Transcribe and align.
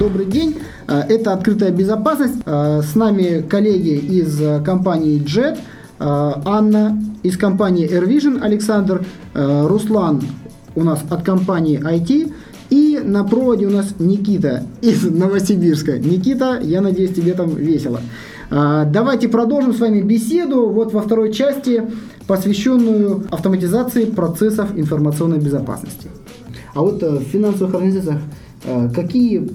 добрый 0.00 0.24
день. 0.24 0.56
Э, 0.88 1.02
это 1.08 1.34
«Открытая 1.34 1.70
безопасность». 1.70 2.36
Э, 2.46 2.80
с 2.82 2.94
нами 2.96 3.42
коллеги 3.46 3.96
из 3.98 4.40
компании 4.64 5.22
JET, 5.22 5.58
Анна 6.02 6.98
из 7.22 7.36
компании 7.36 7.86
AirVision, 7.86 8.40
Александр, 8.40 9.04
Руслан 9.34 10.22
у 10.74 10.82
нас 10.82 11.00
от 11.10 11.22
компании 11.24 11.78
IT, 11.78 12.32
и 12.70 12.98
на 13.04 13.22
проводе 13.22 13.66
у 13.66 13.70
нас 13.70 13.94
Никита 13.98 14.62
из 14.80 15.02
Новосибирска. 15.02 15.98
Никита, 15.98 16.58
я 16.62 16.80
надеюсь, 16.80 17.12
тебе 17.12 17.34
там 17.34 17.54
весело. 17.54 18.00
Давайте 18.48 19.28
продолжим 19.28 19.74
с 19.74 19.80
вами 19.80 20.00
беседу 20.00 20.70
вот 20.70 20.94
во 20.94 21.02
второй 21.02 21.34
части, 21.34 21.82
посвященную 22.26 23.26
автоматизации 23.30 24.06
процессов 24.06 24.70
информационной 24.74 25.38
безопасности. 25.38 26.08
А 26.72 26.80
вот 26.80 27.02
в 27.02 27.24
финансовых 27.24 27.74
организациях 27.74 28.20
Э, 28.64 28.88
какие 28.94 29.42
э, 29.42 29.48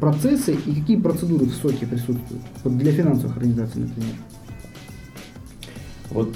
процессы 0.00 0.54
и 0.54 0.74
какие 0.74 0.96
процедуры 0.96 1.46
в 1.46 1.54
СОКе 1.54 1.86
присутствуют? 1.86 2.42
Вот 2.64 2.78
для 2.78 2.92
финансовых 2.92 3.36
организаций, 3.36 3.82
например. 3.82 4.14
Вот 6.10 6.34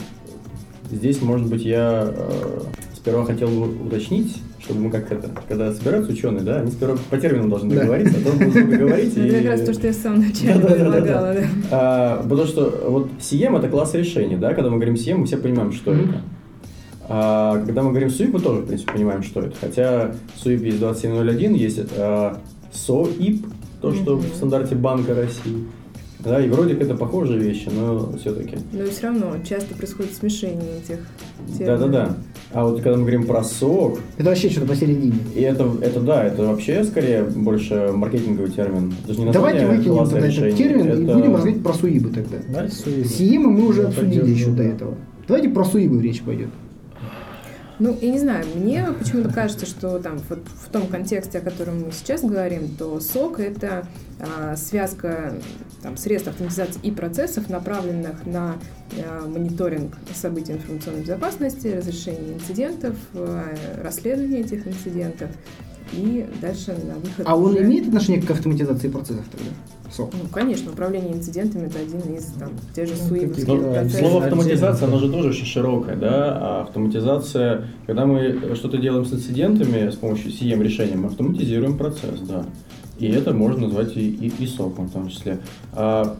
здесь, 0.90 1.22
может 1.22 1.48
быть, 1.48 1.64
я 1.64 2.12
э, 2.14 2.60
сперва 2.94 3.24
хотел 3.24 3.48
бы 3.48 3.86
уточнить, 3.86 4.36
чтобы 4.58 4.80
мы 4.80 4.90
как 4.90 5.10
это, 5.10 5.30
когда 5.48 5.72
собираются 5.72 6.12
ученые, 6.12 6.42
да, 6.42 6.60
они 6.60 6.70
сперва 6.70 6.96
по 7.10 7.16
терминам 7.16 7.50
должны 7.50 7.74
договориться, 7.74 8.18
а 8.18 8.24
потом 8.24 8.38
будут 8.50 8.70
договорить. 8.70 9.16
Это 9.16 9.36
как 9.36 9.46
раз 9.46 9.60
то, 9.62 9.72
что 9.72 9.86
я 9.86 9.92
в 9.92 9.96
самом 9.96 10.20
начале 10.20 10.60
предлагала, 10.60 11.34
да. 11.34 11.44
А, 11.70 12.22
потому 12.22 12.46
что 12.46 12.84
вот 12.88 13.10
CM 13.20 13.58
это 13.58 13.68
класс 13.68 13.94
решений, 13.94 14.36
да, 14.36 14.54
когда 14.54 14.70
мы 14.70 14.76
говорим 14.76 14.94
CM, 14.94 15.16
мы 15.16 15.26
все 15.26 15.38
понимаем, 15.38 15.72
что 15.72 15.92
это. 15.92 16.22
А 17.08 17.62
когда 17.66 17.82
мы 17.82 17.90
говорим 17.90 18.08
SUIP, 18.08 18.30
мы 18.32 18.40
тоже, 18.40 18.62
в 18.62 18.66
принципе, 18.66 18.92
понимаем, 18.92 19.22
что 19.22 19.40
это. 19.40 19.56
Хотя 19.60 20.14
SUIP 20.42 20.64
есть 20.64 20.78
2701, 20.78 21.54
есть 21.54 21.80
а, 22.72 22.76
SOIP, 22.76 23.44
то, 23.80 23.92
что 23.92 24.16
mm-hmm. 24.16 24.32
в 24.32 24.36
стандарте 24.36 24.74
Банка 24.74 25.14
России. 25.14 25.66
Да, 26.24 26.40
и 26.40 26.48
вроде 26.48 26.74
как 26.74 26.84
это 26.84 26.94
похожие 26.94 27.40
вещи, 27.40 27.68
но 27.74 28.12
все-таки. 28.16 28.56
Но 28.72 28.84
все 28.86 29.08
равно 29.08 29.34
часто 29.44 29.74
происходит 29.74 30.14
смешение 30.14 30.78
этих 30.78 31.00
Да-да-да. 31.58 32.16
А 32.52 32.64
вот 32.64 32.80
когда 32.80 32.96
мы 32.96 33.02
говорим 33.02 33.26
про 33.26 33.42
сок... 33.42 33.98
Это 34.18 34.28
вообще 34.28 34.48
что-то 34.50 34.66
посередине. 34.68 35.18
И 35.34 35.40
это, 35.40 35.68
это 35.80 36.00
да, 36.00 36.24
это 36.24 36.44
вообще 36.44 36.84
скорее 36.84 37.24
больше 37.24 37.90
маркетинговый 37.92 38.50
термин. 38.50 38.94
Это 39.08 39.20
не 39.20 39.32
Давайте 39.32 39.66
выкинем 39.66 40.08
тогда 40.08 40.28
этот 40.28 40.56
термин 40.56 40.86
это... 40.86 41.00
и 41.00 41.04
будем 41.04 41.32
говорить 41.32 41.62
про 41.62 41.72
суибы 41.72 42.10
тогда. 42.10 42.36
Да, 42.48 42.68
суибы. 42.68 43.08
Сиимы 43.08 43.50
мы 43.50 43.66
уже 43.66 43.84
обсудили 43.84 44.30
еще 44.30 44.50
до 44.50 44.62
этого. 44.62 44.94
Давайте 45.26 45.48
про 45.48 45.64
суибы 45.64 46.00
речь 46.02 46.22
пойдет. 46.22 46.48
Ну, 47.82 47.98
я 48.00 48.10
не 48.12 48.18
знаю, 48.20 48.46
мне 48.54 48.86
почему-то 48.96 49.28
кажется, 49.28 49.66
что 49.66 49.98
там 49.98 50.18
вот 50.28 50.38
в 50.46 50.70
том 50.70 50.86
контексте, 50.86 51.38
о 51.38 51.40
котором 51.40 51.80
мы 51.80 51.90
сейчас 51.90 52.22
говорим, 52.22 52.76
то 52.76 53.00
СОК— 53.00 53.40
это 53.40 53.88
а, 54.20 54.54
связка 54.54 55.34
там, 55.82 55.96
средств 55.96 56.28
автоматизации 56.28 56.78
и 56.84 56.92
процессов, 56.92 57.48
направленных 57.50 58.24
на 58.24 58.54
а, 59.04 59.26
мониторинг 59.26 59.96
событий 60.14 60.52
информационной 60.52 61.00
безопасности, 61.00 61.66
разрешение 61.66 62.34
инцидентов, 62.34 62.94
а, 63.14 63.52
расследование 63.82 64.42
этих 64.42 64.64
инцидентов 64.64 65.30
и 65.92 66.24
дальше 66.40 66.76
на 66.84 66.94
выход. 67.00 67.26
А 67.26 67.36
он 67.36 67.58
имеет 67.58 67.88
отношение 67.88 68.22
к 68.22 68.30
автоматизации 68.30 68.90
процессов 68.90 69.24
тогда? 69.28 69.50
СОК? 69.92 70.10
Ну, 70.12 70.28
конечно, 70.30 70.70
управление 70.72 71.14
инцидентами 71.14 71.66
это 71.66 71.78
один 71.78 72.00
из 72.14 72.26
там, 72.32 72.50
те 72.74 72.86
же 72.86 72.96
суивовских 72.96 73.46
ну, 73.46 73.72
процессов. 73.72 74.00
Слово 74.00 74.24
автоматизация, 74.24 74.88
оно 74.88 74.98
же 74.98 75.10
тоже 75.10 75.28
очень 75.30 75.46
широкое, 75.46 75.96
да, 75.96 76.08
а 76.10 76.62
автоматизация, 76.62 77.68
когда 77.86 78.06
мы 78.06 78.54
что-то 78.54 78.78
делаем 78.78 79.04
с 79.04 79.12
инцидентами 79.12 79.90
с 79.90 79.96
помощью 79.96 80.30
CM 80.30 80.62
решения, 80.62 80.96
мы 80.96 81.06
автоматизируем 81.06 81.76
процесс, 81.76 82.20
да. 82.20 82.44
И 82.98 83.08
это 83.08 83.32
можно 83.32 83.66
назвать 83.66 83.96
и, 83.96 84.10
и, 84.10 84.32
и 84.38 84.46
соком 84.46 84.86
в 84.86 84.92
том 84.92 85.08
числе. 85.08 85.40
А, 85.72 86.16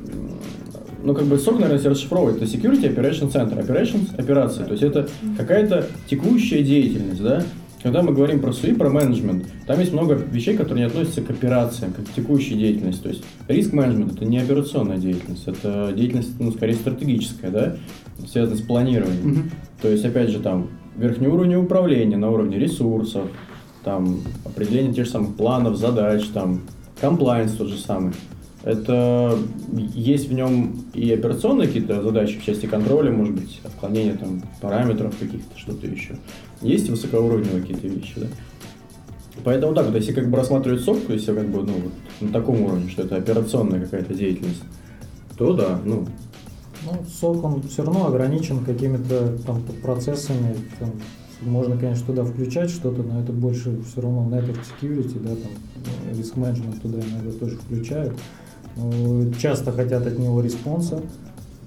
ну, 1.05 1.15
как 1.15 1.25
бы 1.27 1.39
сок, 1.39 1.55
наверное, 1.55 1.77
если 1.77 1.89
расшифровывать, 1.89 2.37
это 2.37 2.45
Security 2.47 2.95
Operation 2.95 3.33
Center. 3.33 3.65
Operations– 3.65 4.17
операция. 4.19 4.67
То 4.67 4.73
есть 4.73 4.83
это 4.83 5.09
какая-то 5.37 5.87
текущая 6.09 6.63
деятельность, 6.63 7.23
да? 7.23 7.45
Когда 7.83 8.03
мы 8.03 8.13
говорим 8.13 8.41
про 8.41 8.53
СУИ, 8.53 8.75
про 8.75 8.89
менеджмент, 8.89 9.47
там 9.67 9.81
есть 9.81 9.93
много 9.93 10.15
вещей, 10.15 10.57
которые 10.57 10.85
не 10.85 10.91
относятся 10.91 11.21
к 11.23 11.31
операциям, 11.31 11.93
как 11.93 12.07
к 12.07 12.13
текущей 12.13 12.55
деятельности. 12.55 13.03
То 13.03 13.09
есть 13.09 13.25
риск 13.49 13.73
менеджмент 13.73 14.13
это 14.13 14.25
не 14.25 14.39
операционная 14.39 14.99
деятельность, 14.99 15.49
это 15.49 15.93
деятельность, 15.95 16.39
ну, 16.39 16.53
скорее 16.53 16.75
стратегическая, 16.75 17.51
да, 17.51 17.77
связанная 18.27 18.59
с 18.59 18.63
планированием. 18.63 19.27
Mm-hmm. 19.27 19.51
То 19.83 19.89
есть, 19.89 20.05
опять 20.05 20.31
же, 20.31 20.39
там 20.39 20.69
верхний 20.97 21.27
уровень 21.27 21.57
управления 21.57 22.17
на 22.17 22.31
уровне 22.31 22.59
ресурсов, 22.59 23.29
там 23.83 24.21
определение 24.45 24.95
тех 24.95 25.07
же 25.07 25.11
самых 25.11 25.35
планов, 25.35 25.77
задач, 25.77 26.25
там 26.29 26.61
комплайнс 27.01 27.53
тот 27.53 27.69
же 27.69 27.79
самый. 27.79 28.13
Это 28.65 29.39
есть 29.75 30.29
в 30.29 30.33
нем 30.33 30.85
и 30.95 31.13
операционные 31.13 31.67
какие-то 31.67 32.01
задачи 32.01 32.39
в 32.39 32.45
части 32.45 32.67
контроля, 32.67 33.11
может 33.11 33.35
быть, 33.35 33.61
отклонение 33.65 34.15
там 34.15 34.43
параметров 34.61 35.17
каких-то, 35.19 35.59
что-то 35.59 35.87
еще. 35.89 36.17
Есть 36.61 36.89
высокоуровневые 36.89 37.63
какие-то 37.63 37.89
вещи, 37.89 38.13
да. 38.17 38.27
Поэтому 39.45 39.75
так, 39.75 39.87
вот, 39.87 39.97
если 39.97 40.13
как 40.13 40.31
бы 40.31 40.37
рассматривать 40.37 40.83
сок, 40.83 41.05
то 41.07 41.13
есть 41.13 41.27
как 41.27 41.49
бы, 41.49 41.63
ну, 41.63 41.73
вот, 41.73 41.93
на 42.21 42.29
таком 42.29 42.63
уровне, 42.63 42.89
что 42.89 43.03
это 43.03 43.17
операционная 43.17 43.81
какая-то 43.81 44.15
деятельность, 44.15 44.63
то 45.37 45.55
да, 45.55 45.81
ну. 45.85 46.07
Ну, 46.85 47.05
SOC, 47.09 47.43
он 47.43 47.63
все 47.63 47.83
равно 47.83 48.07
ограничен 48.07 48.65
какими-то 48.65 49.39
там 49.45 49.63
процессами, 49.83 50.55
там, 50.79 50.91
можно, 51.41 51.77
конечно, 51.77 52.07
туда 52.07 52.25
включать 52.25 52.71
что-то, 52.71 53.03
но 53.03 53.21
это 53.21 53.33
больше 53.33 53.77
все 53.91 54.03
равно 54.03 54.29
network 54.31 54.61
security, 54.61 55.19
да, 55.21 55.31
там, 55.31 56.17
риск 56.17 56.37
менеджмент 56.37 56.81
туда 56.81 56.99
иногда 57.01 57.33
тоже 57.39 57.57
включают. 57.57 58.15
Часто 59.39 59.73
хотят 59.73 60.07
от 60.07 60.19
него 60.19 60.41
response 60.41 60.90
а, 60.90 61.03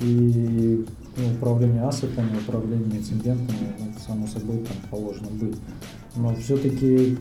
и 0.02 0.86
ну, 1.18 1.24
управление 1.38 1.84
asset 1.84 2.14
ами, 2.14 2.38
управление 2.46 3.00
инцидентами, 3.00 3.74
ну, 3.80 3.86
само 4.06 4.28
собой, 4.28 4.58
там 4.58 4.78
положено 4.90 5.30
быть. 5.32 5.56
Но 6.16 6.36
все-таки 6.36 7.18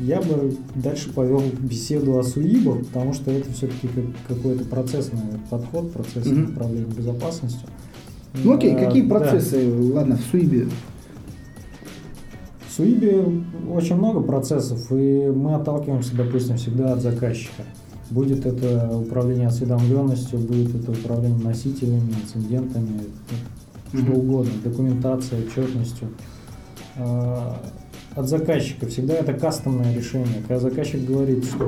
я 0.00 0.20
бы 0.20 0.56
дальше 0.74 1.12
повел 1.12 1.42
беседу 1.60 2.18
о 2.18 2.22
СУИБах, 2.22 2.86
потому 2.86 3.12
что 3.12 3.30
это 3.30 3.52
все-таки 3.52 3.88
какой-то 4.26 4.64
процессный 4.64 5.20
подход, 5.50 5.92
процессное 5.92 6.44
mm-hmm. 6.44 6.52
управление 6.52 6.94
безопасностью. 6.94 7.68
Ну 8.42 8.54
окей, 8.54 8.74
а, 8.74 8.78
какие 8.78 9.06
процессы, 9.06 9.70
да. 9.70 9.94
ладно, 9.94 10.16
в 10.16 10.30
СУИБе? 10.30 10.68
В 12.66 12.72
СУИБе 12.72 13.26
очень 13.70 13.96
много 13.96 14.20
процессов, 14.20 14.90
и 14.90 15.30
мы 15.30 15.54
отталкиваемся, 15.54 16.16
допустим, 16.16 16.56
всегда 16.56 16.94
от 16.94 17.02
заказчика. 17.02 17.64
Будет 18.12 18.44
это 18.44 18.90
управление 18.94 19.48
осведомленностью, 19.48 20.38
будет 20.38 20.74
это 20.74 20.90
управление 20.90 21.42
носителями, 21.42 22.12
инцидентами, 22.22 23.04
что 23.94 24.12
угодно, 24.12 24.52
документацией, 24.62 25.46
отчетностью. 25.46 26.08
А, 26.96 27.58
от 28.14 28.28
заказчика 28.28 28.86
всегда 28.86 29.14
это 29.14 29.32
кастомное 29.32 29.94
решение. 29.94 30.42
Когда 30.46 30.58
заказчик 30.58 31.06
говорит, 31.06 31.44
что 31.44 31.64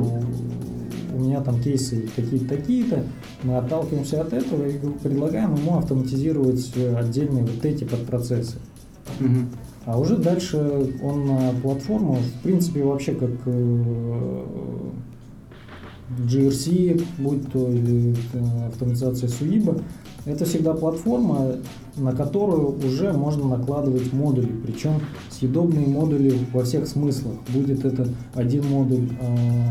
у 1.15 1.19
меня 1.19 1.41
там 1.41 1.63
кейсы 1.63 2.09
какие-то 2.15 2.57
такие-то, 2.57 3.05
мы 3.43 3.57
отталкиваемся 3.57 4.21
от 4.21 4.35
этого 4.35 4.67
и 4.67 4.79
предлагаем 5.03 5.55
ему 5.55 5.79
автоматизировать 5.79 6.71
отдельные 6.77 7.45
вот 7.45 7.65
эти 7.65 7.85
подпроцессы. 7.85 8.57
Mm-hmm. 9.21 9.47
А 9.87 9.99
уже 9.99 10.17
дальше 10.17 10.59
он 11.03 11.27
на 11.27 11.53
платформу, 11.63 12.15
в 12.15 12.43
принципе, 12.43 12.83
вообще 12.83 13.15
как 13.15 13.31
э, 13.47 14.45
GRC, 16.29 17.03
будь 17.19 17.51
то 17.53 17.71
или 17.71 18.15
автоматизация 18.69 19.29
SUIBA, 19.29 19.83
это 20.27 20.45
всегда 20.45 20.75
платформа, 20.75 21.57
на 21.97 22.13
которую 22.13 22.79
уже 22.79 23.13
можно 23.13 23.47
накладывать 23.47 24.13
модули, 24.13 24.53
причем 24.65 25.01
съедобные 25.31 25.87
модули 25.87 26.39
во 26.53 26.65
всех 26.65 26.87
смыслах. 26.87 27.35
Будет 27.53 27.85
это 27.85 28.09
один 28.35 28.67
модуль 28.67 29.09
э, 29.21 29.69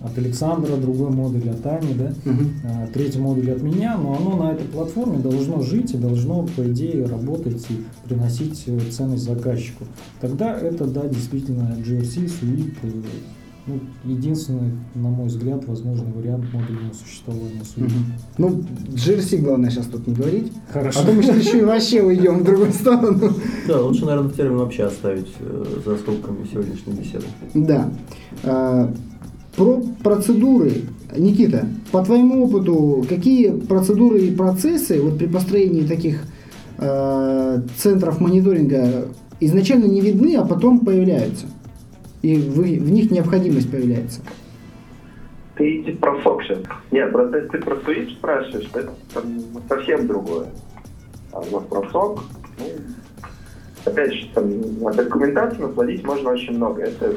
от 0.00 0.18
Александра, 0.18 0.76
другой 0.76 1.10
модуль 1.10 1.48
от 1.48 1.64
Ани, 1.66 1.94
да? 1.94 2.12
угу. 2.30 2.90
третий 2.92 3.20
модуль 3.20 3.52
от 3.52 3.62
меня, 3.62 3.96
но 3.96 4.16
оно 4.16 4.36
на 4.36 4.52
этой 4.52 4.66
платформе 4.66 5.18
должно 5.18 5.62
жить 5.62 5.92
и 5.92 5.96
должно, 5.96 6.46
по 6.56 6.62
идее, 6.70 7.06
работать 7.06 7.64
и 7.70 7.84
приносить 8.06 8.64
э, 8.66 8.78
ценность 8.90 9.24
заказчику. 9.24 9.84
Тогда 10.20 10.58
это, 10.58 10.86
да, 10.86 11.06
действительно 11.06 11.76
GRC, 11.78 12.26
SUIP, 12.26 13.04
ну, 13.66 13.80
единственный, 14.04 14.72
на 14.94 15.08
мой 15.08 15.28
взгляд, 15.28 15.64
возможный 15.66 16.12
вариант 16.12 16.44
модульного 16.52 16.92
существования 16.92 17.62
судьи. 17.64 17.86
Угу. 17.86 17.94
Ну, 18.38 18.64
GRC 18.88 19.38
главное 19.38 19.70
сейчас 19.70 19.86
тут 19.86 20.06
не 20.06 20.14
говорить. 20.14 20.52
Хорошо. 20.70 21.00
А 21.00 21.06
то 21.06 21.12
мы 21.12 21.22
сейчас 21.22 21.38
еще 21.38 21.60
и 21.60 21.64
вообще 21.64 22.02
уйдем 22.02 22.40
в 22.40 22.44
другую 22.44 22.72
сторону. 22.72 23.32
Да, 23.66 23.80
лучше, 23.80 24.04
наверное, 24.04 24.30
термин 24.30 24.58
вообще 24.58 24.84
оставить 24.84 25.32
э, 25.40 25.64
за 25.84 25.96
скобками 25.96 26.46
сегодняшней 26.50 26.92
беседы. 26.92 27.24
Да. 27.54 27.90
А, 28.42 28.92
про 29.56 29.82
процедуры. 30.02 30.82
Никита, 31.16 31.66
по 31.92 32.04
твоему 32.04 32.44
опыту, 32.44 33.06
какие 33.08 33.50
процедуры 33.50 34.20
и 34.20 34.34
процессы 34.34 35.00
вот 35.00 35.16
при 35.16 35.26
построении 35.26 35.86
таких 35.86 36.24
э, 36.78 37.62
центров 37.78 38.20
мониторинга 38.20 39.06
изначально 39.40 39.84
не 39.84 40.00
видны, 40.00 40.34
а 40.36 40.44
потом 40.44 40.80
появляются? 40.80 41.46
И 42.24 42.36
в, 42.38 42.56
в 42.56 42.90
них 42.90 43.10
необходимость 43.10 43.70
появляется. 43.70 44.22
Ты 45.56 45.82
иди 45.82 45.92
про 45.92 46.16
сейчас. 46.42 46.58
Нет, 46.90 47.12
просто 47.12 47.36
если 47.36 47.50
ты 47.50 47.58
про 47.58 47.76
Swift 47.76 48.12
спрашиваешь, 48.14 48.66
то 48.72 48.80
это 48.80 48.92
там, 49.12 49.26
совсем 49.68 50.06
другое. 50.06 50.46
А 51.32 51.40
вот 51.40 51.68
про 51.68 51.88
сок, 51.90 52.24
ну, 52.58 52.64
опять 53.84 54.14
же, 54.14 54.26
там, 54.34 54.50
от 54.86 54.96
документации 54.96 55.60
насладить 55.60 56.02
можно 56.04 56.30
очень 56.30 56.56
много. 56.56 56.82
Это 56.84 57.14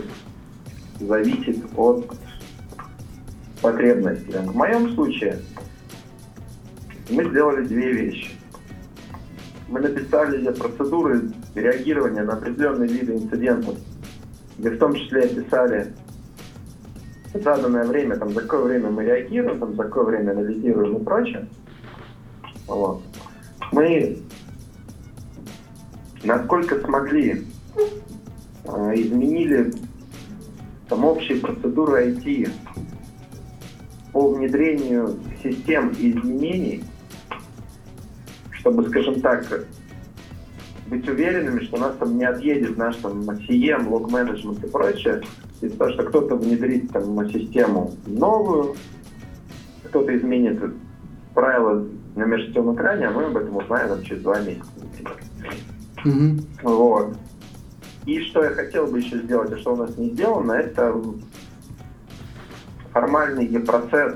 зависит 1.00 1.60
от 1.78 2.06
потребностей. 3.62 4.34
В 4.34 4.56
моем 4.56 4.94
случае 4.94 5.40
мы 7.10 7.24
сделали 7.30 7.66
две 7.66 7.94
вещи. 7.94 8.32
Мы 9.70 9.80
написали 9.80 10.52
процедуры 10.52 11.32
реагирования 11.56 12.24
на 12.24 12.34
определенные 12.34 12.90
виды 12.90 13.14
инцидентов, 13.14 13.78
где 14.58 14.72
в 14.72 14.80
том 14.80 14.94
числе 14.96 15.24
описали 15.24 15.94
заданное 17.34 17.86
время, 17.86 18.16
там, 18.18 18.32
за 18.32 18.42
какое 18.42 18.64
время 18.64 18.90
мы 18.90 19.04
реагируем, 19.06 19.60
там, 19.60 19.76
за 19.76 19.84
какое 19.84 20.06
время 20.06 20.32
анализируем 20.32 20.98
и 20.98 21.04
прочее. 21.04 21.48
Вот. 22.68 23.02
Мы, 23.72 24.20
насколько 26.24 26.80
смогли, 26.82 27.46
э, 28.66 28.94
изменили 28.96 29.72
там 30.90 31.04
общие 31.06 31.40
процедуры 31.40 32.12
IT 32.12 32.50
по 34.12 34.34
внедрению 34.34 35.20
систем 35.44 35.92
изменений, 35.92 36.84
чтобы, 38.52 38.88
скажем 38.90 39.22
так, 39.22 39.46
быть 40.90 41.08
уверенными, 41.08 41.62
что 41.62 41.78
нас 41.78 41.96
там 41.98 42.18
не 42.18 42.26
отъедет 42.26 42.78
наш 42.78 42.96
там 42.98 43.22
CM, 43.22 43.88
лог 43.90 44.12
менеджмент 44.12 44.64
и 44.64 44.68
прочее, 44.68 45.22
из-за 45.62 45.78
того, 45.78 45.92
что 45.92 46.04
кто-то 46.04 46.36
внедрит 46.36 46.92
там 46.92 47.30
систему 47.30 47.94
новую, 48.06 48.76
кто-то 49.86 50.16
изменит 50.18 50.62
правила 51.34 51.86
на 52.16 52.24
межсетевом 52.24 52.76
экране, 52.76 53.08
а 53.08 53.12
мы 53.12 53.26
об 53.26 53.38
этом 53.38 53.58
узнаем 53.58 53.90
там, 53.90 54.04
через 54.04 54.22
два 54.24 54.40
месяца. 54.40 54.70
Mm-hmm. 56.04 56.44
Вот. 56.64 57.18
И 58.06 58.22
что 58.22 58.44
я 58.44 58.52
хотел 58.52 58.88
бы 58.88 59.00
еще 59.00 59.20
сделать, 59.20 59.52
а 59.52 59.58
что 59.58 59.74
у 59.74 59.76
нас 59.76 59.98
не 59.98 60.12
сделано, 60.12 60.54
это 60.54 60.96
формальный 62.92 63.48
процесс 63.60 64.16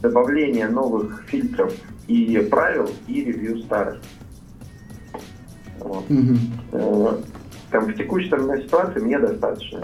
добавления 0.00 0.68
новых 0.68 1.24
фильтров 1.26 1.74
и 2.06 2.38
правил 2.50 2.88
и 3.06 3.24
ревью 3.24 3.58
старых. 3.58 4.00
Вот. 5.84 6.04
Mm-hmm. 6.08 7.24
Там 7.70 7.86
в 7.86 7.94
текущей 7.94 8.28
ситуации 8.28 9.00
мне 9.00 9.18
достаточно. 9.18 9.82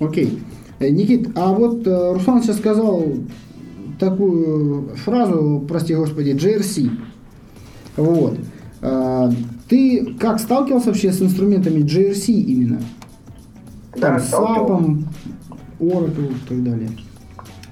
Окей. 0.00 0.42
Э, 0.78 0.90
Никит, 0.90 1.30
а 1.36 1.52
вот 1.52 1.86
э, 1.86 2.12
Руслан 2.12 2.42
сейчас 2.42 2.58
сказал 2.58 3.04
такую 3.98 4.94
фразу, 4.96 5.64
прости 5.66 5.94
господи, 5.94 6.30
GRC. 6.30 6.90
Вот. 7.96 8.38
А, 8.82 9.30
ты 9.68 10.14
как 10.18 10.38
сталкивался 10.38 10.88
вообще 10.88 11.12
с 11.12 11.22
инструментами 11.22 11.80
GRC 11.80 12.32
именно? 12.32 12.80
Да, 13.94 14.00
Там, 14.00 14.20
с 14.20 14.32
SAP, 14.32 15.04
Oracle 15.80 16.30
и 16.30 16.48
так 16.48 16.62
далее. 16.62 16.90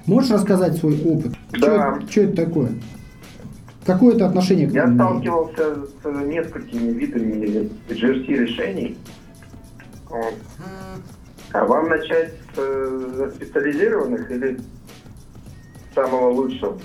Можешь 0.05 0.31
рассказать 0.31 0.77
свой 0.77 0.99
опыт? 1.03 1.33
Да. 1.59 1.99
Что 2.09 2.21
это 2.21 2.45
такое? 2.45 2.71
Какое 3.85 4.15
это 4.15 4.25
отношение 4.25 4.67
к 4.67 4.71
Я 4.71 4.91
сталкивался 4.93 5.75
с 5.75 6.25
несколькими 6.25 6.91
видами 6.91 7.69
GRC 7.87 8.25
решений. 8.25 8.97
А 11.51 11.65
вам 11.65 11.87
начать 11.89 12.33
с 12.53 12.57
э, 12.57 13.31
специализированных 13.35 14.29
или 14.31 14.59
самого 15.93 16.31
лучшего? 16.31 16.77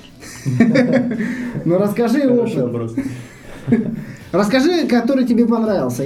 Ну 1.64 1.78
расскажи 1.78 2.28
опыт. 2.28 2.92
Расскажи, 4.32 4.86
который 4.86 5.24
тебе 5.24 5.46
понравился. 5.46 6.04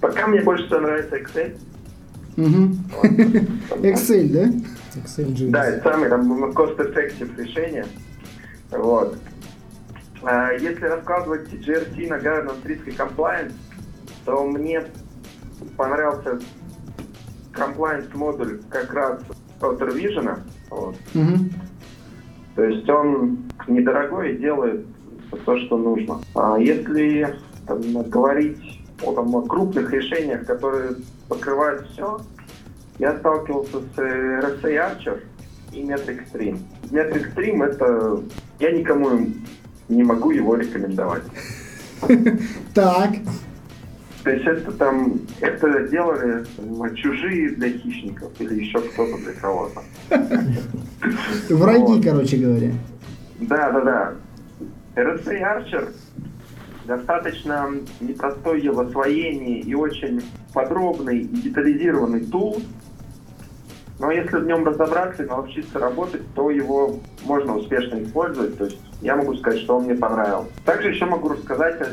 Пока 0.00 0.26
мне 0.26 0.40
больше 0.42 0.66
всего 0.66 0.80
нравится 0.80 1.16
Excel. 1.16 1.56
Excel, 3.82 4.28
да? 4.32 4.75
Да, 5.50 5.64
это 5.66 5.90
самое 5.90 6.10
там 6.10 6.44
cost-effective 6.50 7.36
решение. 7.36 7.86
Вот. 8.70 9.16
А 10.22 10.52
если 10.52 10.84
раскладывать 10.84 11.52
GRC 11.52 12.08
на 12.08 12.14
Governance 12.14 12.62
Risk 12.64 12.88
и 12.88 12.90
Compliance, 12.90 13.52
то 14.24 14.44
мне 14.44 14.84
понравился 15.76 16.40
compliance 17.52 18.14
модуль 18.14 18.60
как 18.70 18.92
раз 18.92 19.20
от 19.60 19.80
Revision. 19.80 20.40
Вот. 20.70 20.96
Угу. 21.14 21.50
То 22.56 22.64
есть 22.64 22.88
он 22.88 23.38
недорогой 23.68 24.34
и 24.34 24.38
делает 24.38 24.86
то, 25.44 25.58
что 25.58 25.76
нужно. 25.76 26.20
А 26.34 26.58
если 26.58 27.36
там, 27.66 27.80
говорить 28.08 28.82
о 29.02 29.12
там, 29.12 29.46
крупных 29.46 29.92
решениях, 29.92 30.46
которые 30.46 30.96
покрывают 31.28 31.86
все, 31.88 32.20
я 32.98 33.18
сталкивался 33.18 33.80
с 33.80 33.98
RSA 33.98 34.62
Archer 34.62 35.22
и 35.72 35.82
Metric 35.82 36.22
Stream. 36.32 36.58
Metric 36.90 37.34
Stream 37.34 37.64
это... 37.64 38.22
Я 38.58 38.72
никому 38.72 39.26
не 39.88 40.02
могу 40.02 40.30
его 40.30 40.56
рекомендовать. 40.56 41.22
Так. 42.74 43.10
То 44.24 44.30
есть 44.30 44.44
это 44.44 44.72
там, 44.72 45.20
это 45.40 45.86
делали 45.88 46.44
там, 46.56 46.94
чужие 46.96 47.50
для 47.50 47.70
хищников 47.70 48.32
или 48.40 48.64
еще 48.64 48.80
кто-то 48.80 49.18
для 49.18 49.32
кого-то. 49.34 49.82
Враги, 51.54 52.02
короче 52.02 52.36
говоря. 52.38 52.72
Да, 53.40 53.70
да, 53.70 53.80
да. 53.82 54.14
RSA 54.96 55.40
Archer 55.42 55.92
достаточно 56.86 57.70
непростой 58.00 58.66
в 58.68 58.80
освоении 58.80 59.60
и 59.60 59.74
очень 59.74 60.22
подробный 60.52 61.20
и 61.20 61.42
детализированный 61.42 62.24
тул. 62.26 62.62
Но 63.98 64.10
если 64.10 64.36
в 64.36 64.46
нем 64.46 64.66
разобраться 64.66 65.22
и 65.22 65.26
научиться 65.26 65.78
работать, 65.78 66.22
то 66.34 66.50
его 66.50 67.00
можно 67.24 67.56
успешно 67.56 68.02
использовать. 68.02 68.58
То 68.58 68.64
есть 68.64 68.78
я 69.00 69.16
могу 69.16 69.34
сказать, 69.36 69.60
что 69.60 69.78
он 69.78 69.84
мне 69.84 69.94
понравился. 69.94 70.50
Также 70.64 70.90
еще 70.90 71.06
могу 71.06 71.28
рассказать 71.28 71.80
о 71.80 71.86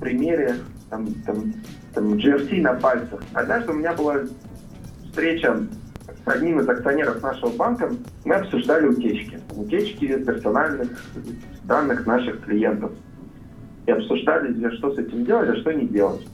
примере 0.00 0.56
там, 0.88 1.12
там, 1.26 1.52
там, 1.92 2.14
GRC 2.14 2.60
на 2.62 2.74
пальцах. 2.74 3.22
Однажды 3.34 3.72
у 3.72 3.74
меня 3.74 3.92
была 3.92 4.20
встреча 5.04 5.66
с 6.24 6.28
одним 6.28 6.60
из 6.60 6.68
акционеров 6.68 7.22
нашего 7.22 7.50
банка. 7.50 7.92
Мы 8.24 8.36
обсуждали 8.36 8.86
утечки. 8.86 9.38
Утечки 9.54 10.16
персональных 10.24 10.88
данных 11.64 12.06
наших 12.06 12.42
клиентов 12.44 12.92
и 13.86 13.90
обсуждали, 13.90 14.74
что 14.76 14.94
с 14.94 14.98
этим 14.98 15.24
делать, 15.24 15.50
а 15.50 15.56
что 15.56 15.72
не 15.72 15.86
делать. 15.86 16.26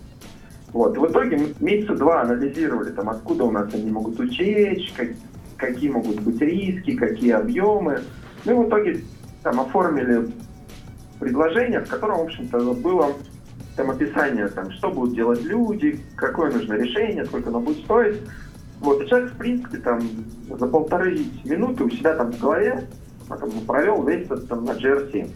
Вот. 0.72 0.96
В 0.96 1.06
итоге 1.06 1.54
месяца 1.60 1.94
два 1.94 2.22
анализировали, 2.22 2.90
там, 2.90 3.10
откуда 3.10 3.44
у 3.44 3.50
нас 3.50 3.72
они 3.74 3.90
могут 3.90 4.18
утечь, 4.20 4.92
как, 4.96 5.08
какие 5.56 5.90
могут 5.90 6.20
быть 6.20 6.40
риски, 6.40 6.96
какие 6.96 7.32
объемы. 7.32 8.00
Ну 8.44 8.52
и 8.52 8.64
в 8.64 8.68
итоге 8.68 9.04
там 9.42 9.60
оформили 9.60 10.28
предложение, 11.18 11.80
в 11.80 11.88
котором, 11.88 12.18
в 12.18 12.22
общем-то, 12.22 12.74
было 12.74 13.12
там 13.76 13.90
описание, 13.90 14.48
там, 14.48 14.70
что 14.72 14.90
будут 14.90 15.14
делать 15.14 15.42
люди, 15.42 16.00
какое 16.16 16.50
нужно 16.52 16.74
решение, 16.74 17.24
сколько 17.24 17.50
оно 17.50 17.60
будет 17.60 17.84
стоить. 17.84 18.20
Вот, 18.80 19.02
и 19.02 19.08
человек, 19.08 19.32
в 19.32 19.36
принципе, 19.36 19.78
там, 19.78 20.00
за 20.48 20.66
полторы 20.66 21.18
минуты 21.44 21.84
у 21.84 21.90
себя 21.90 22.14
там 22.14 22.32
в 22.32 22.40
голове 22.40 22.88
там, 23.28 23.50
провел 23.66 24.02
весь 24.04 24.24
этот 24.24 24.48
там, 24.48 24.64
на 24.64 24.70
GRC. 24.70 25.30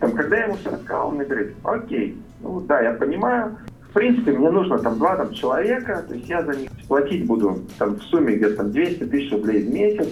Там, 0.00 0.12
когда 0.12 0.36
я 0.36 0.44
ему 0.44 0.56
все 0.56 0.70
рассказал, 0.70 1.08
он 1.08 1.16
мне 1.16 1.24
говорит, 1.24 1.54
окей, 1.62 2.20
ну 2.40 2.60
да, 2.60 2.80
я 2.80 2.92
понимаю, 2.92 3.56
принципе, 3.94 4.32
мне 4.32 4.50
нужно 4.50 4.78
там 4.78 4.98
два 4.98 5.16
там, 5.16 5.32
человека, 5.32 6.04
то 6.06 6.14
есть 6.14 6.28
я 6.28 6.42
за 6.42 6.52
них 6.52 6.70
платить 6.88 7.26
буду 7.26 7.62
там 7.78 7.94
в 7.94 8.02
сумме 8.02 8.36
где-то 8.36 8.56
там 8.56 8.72
200 8.72 9.04
тысяч 9.04 9.32
рублей 9.32 9.64
в 9.64 9.72
месяц. 9.72 10.08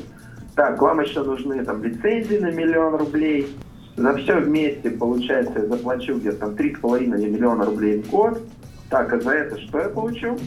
Так, 0.55 0.81
вам 0.81 1.01
еще 1.01 1.23
нужны 1.23 1.65
там 1.65 1.83
лицензии 1.83 2.39
на 2.39 2.51
миллион 2.51 2.95
рублей. 2.97 3.49
За 3.97 4.15
все 4.17 4.41
вместе, 4.41 4.91
получается, 4.91 5.59
я 5.59 5.67
заплачу 5.67 6.17
где-то 6.17 6.39
там 6.39 6.51
3,5 6.51 7.07
миллиона 7.07 7.67
рублей 7.67 8.03
в 8.03 8.11
год. 8.11 8.41
Так, 8.89 9.12
а 9.12 9.21
за 9.21 9.31
это 9.31 9.61
что 9.61 9.81
я 9.81 9.89
получу? 9.89 10.39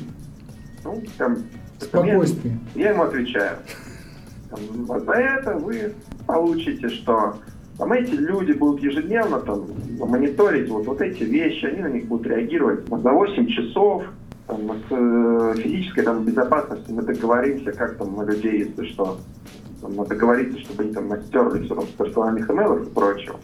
Ну, 0.83 1.03
там... 1.17 1.37
Спокойствие. 1.79 2.57
Я, 2.73 2.83
я 2.83 2.89
ему 2.91 3.03
отвечаю. 3.03 3.57
Там, 4.49 4.59
а 4.89 4.99
за 4.99 5.11
это 5.11 5.53
вы 5.57 5.93
получите, 6.25 6.87
что 6.89 7.35
там 7.77 7.91
эти 7.91 8.11
люди 8.11 8.53
будут 8.53 8.81
ежедневно 8.81 9.39
там, 9.39 9.65
мониторить 9.99 10.69
вот, 10.69 10.85
вот 10.85 11.01
эти 11.01 11.23
вещи, 11.23 11.65
они 11.65 11.81
на 11.81 11.87
них 11.87 12.05
будут 12.05 12.27
реагировать 12.27 12.87
за 12.87 13.11
8 13.11 13.47
часов. 13.47 14.03
Там, 14.47 14.59
с 14.69 14.91
э, 14.91 15.53
физической 15.57 16.03
там, 16.03 16.23
безопасностью 16.23 16.93
мы 16.93 17.01
договоримся, 17.01 17.71
как 17.71 17.97
там 17.97 18.15
на 18.15 18.23
людей, 18.23 18.59
если 18.59 18.85
что. 18.91 19.17
Там, 19.81 19.95
надо 19.95 20.09
договориться, 20.09 20.59
чтобы 20.59 20.83
они 20.83 20.93
там 20.93 21.07
настерли 21.07 21.63
все 21.63 21.73
там, 21.73 21.85
с 21.87 21.91
персональных 21.91 22.47
имейлов 22.49 22.87
и 22.87 22.89
прочего. 22.91 23.39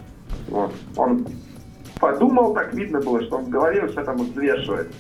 Вот. 0.47 0.71
Он 0.95 1.25
подумал, 2.00 2.53
так 2.53 2.73
видно 2.75 3.01
было, 3.01 3.19
что 3.23 3.38
он 3.38 3.45
в 3.45 3.50
голове 3.50 3.88
все 3.88 4.03
там 4.03 4.17
взвешивает. 4.17 4.93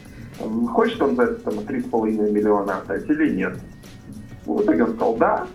хочет 0.73 0.99
он 1.03 1.15
за 1.15 1.23
это 1.23 1.35
там 1.35 1.53
3,5 1.59 2.31
миллиона 2.31 2.77
отдать 2.77 3.07
или 3.07 3.35
нет. 3.35 3.59
В 4.47 4.63
итоге 4.63 4.83
он 4.83 4.95
сказал 4.95 5.15
да. 5.17 5.47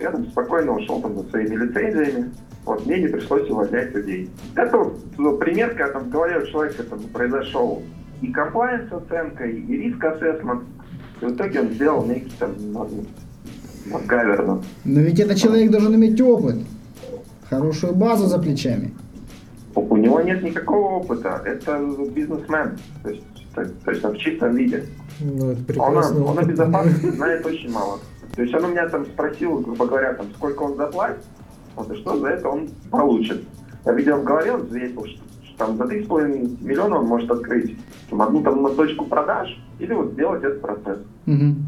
Я 0.00 0.10
там 0.10 0.26
спокойно 0.26 0.72
ушел 0.72 1.00
там 1.00 1.16
за 1.16 1.28
своими 1.30 1.56
лицензиями. 1.56 2.30
Вот, 2.66 2.84
мне 2.84 3.00
не 3.00 3.06
пришлось 3.08 3.48
увольнять 3.48 3.94
людей. 3.94 4.28
Это 4.56 4.76
вот 5.16 5.38
пример, 5.38 5.70
когда 5.70 5.88
там 5.92 6.10
голове 6.10 6.40
у 6.40 6.46
человека 6.46 6.82
там 6.82 6.98
произошел 7.12 7.82
и 8.20 8.26
комплайенс 8.32 8.92
оценка, 8.92 9.44
и 9.44 9.76
риск 9.76 10.02
ассессмент. 10.04 10.62
И 11.20 11.24
в 11.26 11.30
итоге 11.32 11.60
он 11.60 11.68
сделал 11.70 12.04
некий 12.04 12.32
там 12.38 12.52
гаверно. 14.06 14.62
Но 14.84 15.00
ведь 15.00 15.20
этот 15.20 15.36
человек 15.38 15.70
должен 15.70 15.94
иметь 15.94 16.20
опыт, 16.20 16.56
хорошую 17.48 17.94
базу 17.94 18.26
за 18.26 18.38
плечами. 18.40 18.92
У 19.76 19.96
него 19.96 20.20
нет 20.22 20.42
никакого 20.42 20.96
опыта. 20.96 21.40
Это 21.44 21.78
бизнесмен. 22.14 22.78
То 23.04 23.10
есть, 23.10 23.22
то, 23.54 23.64
то 23.84 23.90
есть 23.92 24.04
он 24.04 24.14
в 24.14 24.18
чистом 24.18 24.56
виде. 24.56 24.84
Ну, 25.20 25.50
это 25.52 25.58
Он, 25.60 25.64
прекрасно. 25.64 26.24
он 26.24 26.38
о 26.38 26.42
безопасности 26.42 27.10
знает 27.10 27.46
очень 27.46 27.70
мало. 27.70 28.00
То 28.34 28.42
есть 28.42 28.54
он 28.54 28.64
у 28.64 28.68
меня 28.68 28.88
там 28.88 29.06
спросил, 29.06 29.58
грубо 29.60 29.86
говоря, 29.86 30.14
там, 30.14 30.26
сколько 30.34 30.62
он 30.62 30.76
заплатит, 30.76 31.22
вот, 31.76 31.90
и 31.90 31.96
что 31.96 32.18
за 32.18 32.28
это 32.28 32.48
он 32.48 32.68
получит. 32.90 33.44
Я 33.84 33.92
видел 33.92 34.16
в 34.16 34.24
голове, 34.24 34.52
он 34.52 34.62
взвесил, 34.62 35.06
что, 35.06 35.20
что 35.44 35.58
там 35.58 35.76
за 35.76 35.84
3,5 35.84 36.64
миллиона 36.64 36.98
он 36.98 37.06
может 37.06 37.30
открыть 37.30 37.76
там, 38.10 38.22
одну 38.22 38.42
там 38.42 38.62
на 38.62 38.70
точку 38.70 39.04
продаж 39.04 39.56
или 39.78 39.92
вот 39.92 40.12
сделать 40.12 40.42
этот 40.42 40.60
процесс. 40.60 40.98
Мгм. 41.26 41.64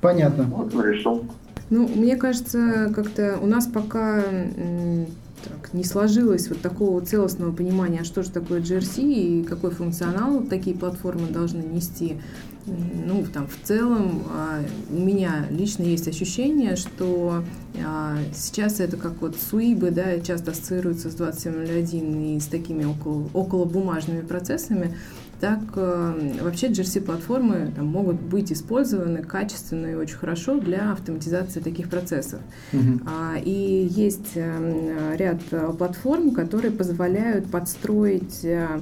Понятно. 0.00 0.44
Вот 0.44 0.74
он 0.74 0.82
решил. 0.82 1.24
Ну, 1.68 1.88
мне 1.88 2.16
кажется, 2.16 2.92
как-то 2.94 3.38
у 3.42 3.46
нас 3.46 3.66
пока 3.66 4.22
так, 5.44 5.72
не 5.72 5.84
сложилось 5.84 6.48
вот 6.48 6.60
такого 6.60 7.00
целостного 7.00 7.52
понимания, 7.52 8.00
а 8.00 8.04
что 8.04 8.22
же 8.22 8.30
такое 8.30 8.60
GRC 8.60 9.02
и 9.02 9.44
какой 9.44 9.70
функционал 9.70 10.40
такие 10.40 10.76
платформы 10.76 11.28
должны 11.28 11.62
нести. 11.62 12.20
Ну, 12.66 13.24
там, 13.32 13.46
в 13.46 13.64
целом, 13.64 14.24
а, 14.28 14.60
у 14.90 14.98
меня 14.98 15.46
лично 15.50 15.84
есть 15.84 16.08
ощущение, 16.08 16.74
что 16.74 17.44
а, 17.84 18.18
сейчас 18.34 18.80
это 18.80 18.96
как 18.96 19.20
вот 19.20 19.36
суибы, 19.36 19.92
да, 19.92 20.18
часто 20.20 20.50
ассоциируются 20.50 21.10
с 21.10 21.14
2701 21.14 22.36
и 22.36 22.40
с 22.40 22.46
такими 22.46 22.84
около, 22.84 23.28
около 23.34 23.64
бумажными 23.64 24.22
процессами, 24.22 24.96
так 25.40 25.60
э, 25.74 26.32
вообще 26.40 26.68
GRC-платформы 26.68 27.70
могут 27.76 28.20
быть 28.20 28.50
использованы 28.52 29.22
качественно 29.22 29.86
и 29.86 29.94
очень 29.94 30.16
хорошо 30.16 30.58
для 30.58 30.92
автоматизации 30.92 31.60
таких 31.60 31.90
процессов. 31.90 32.40
А, 33.06 33.36
И 33.36 33.86
есть 33.90 34.32
э, 34.34 35.14
ряд 35.18 35.40
э, 35.50 35.72
платформ, 35.76 36.30
которые 36.30 36.70
позволяют 36.70 37.50
подстроить 37.50 38.44
э, 38.44 38.80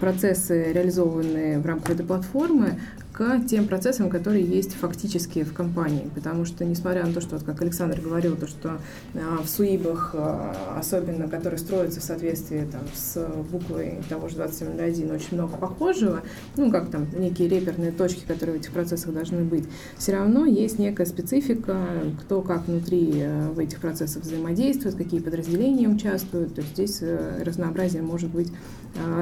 процессы, 0.00 0.72
реализованные 0.72 1.58
в 1.58 1.66
рамках 1.66 1.90
этой 1.94 2.06
платформы, 2.06 2.78
к 3.16 3.40
тем 3.46 3.66
процессам, 3.66 4.10
которые 4.10 4.44
есть 4.44 4.74
фактически 4.74 5.42
в 5.42 5.54
компании. 5.54 6.10
Потому 6.14 6.44
что, 6.44 6.66
несмотря 6.66 7.06
на 7.06 7.14
то, 7.14 7.22
что, 7.22 7.36
вот 7.36 7.44
как 7.44 7.62
Александр 7.62 7.98
говорил, 7.98 8.36
то, 8.36 8.46
что 8.46 8.78
э, 9.14 9.20
в 9.42 9.48
СУИБах, 9.48 10.10
э, 10.14 10.52
особенно 10.76 11.26
которые 11.26 11.58
строятся 11.58 12.00
в 12.00 12.02
соответствии 12.02 12.68
там, 12.70 12.82
с 12.94 13.26
буквой 13.50 14.00
того 14.10 14.28
же 14.28 14.36
2701, 14.36 15.10
очень 15.10 15.28
много 15.32 15.56
похожего, 15.56 16.22
ну, 16.56 16.70
как 16.70 16.90
там 16.90 17.06
некие 17.16 17.48
реперные 17.48 17.90
точки, 17.90 18.22
которые 18.26 18.58
в 18.58 18.60
этих 18.60 18.72
процессах 18.72 19.14
должны 19.14 19.44
быть, 19.44 19.64
все 19.96 20.12
равно 20.12 20.44
есть 20.44 20.78
некая 20.78 21.06
специфика, 21.06 21.86
кто 22.20 22.42
как 22.42 22.68
внутри 22.68 23.12
э, 23.14 23.48
в 23.48 23.58
этих 23.58 23.80
процессах 23.80 24.24
взаимодействует, 24.24 24.94
какие 24.94 25.20
подразделения 25.20 25.88
участвуют. 25.88 26.54
То 26.54 26.60
есть 26.60 26.74
здесь 26.74 27.02
разнообразие 27.42 28.02
может 28.02 28.30
быть 28.30 28.52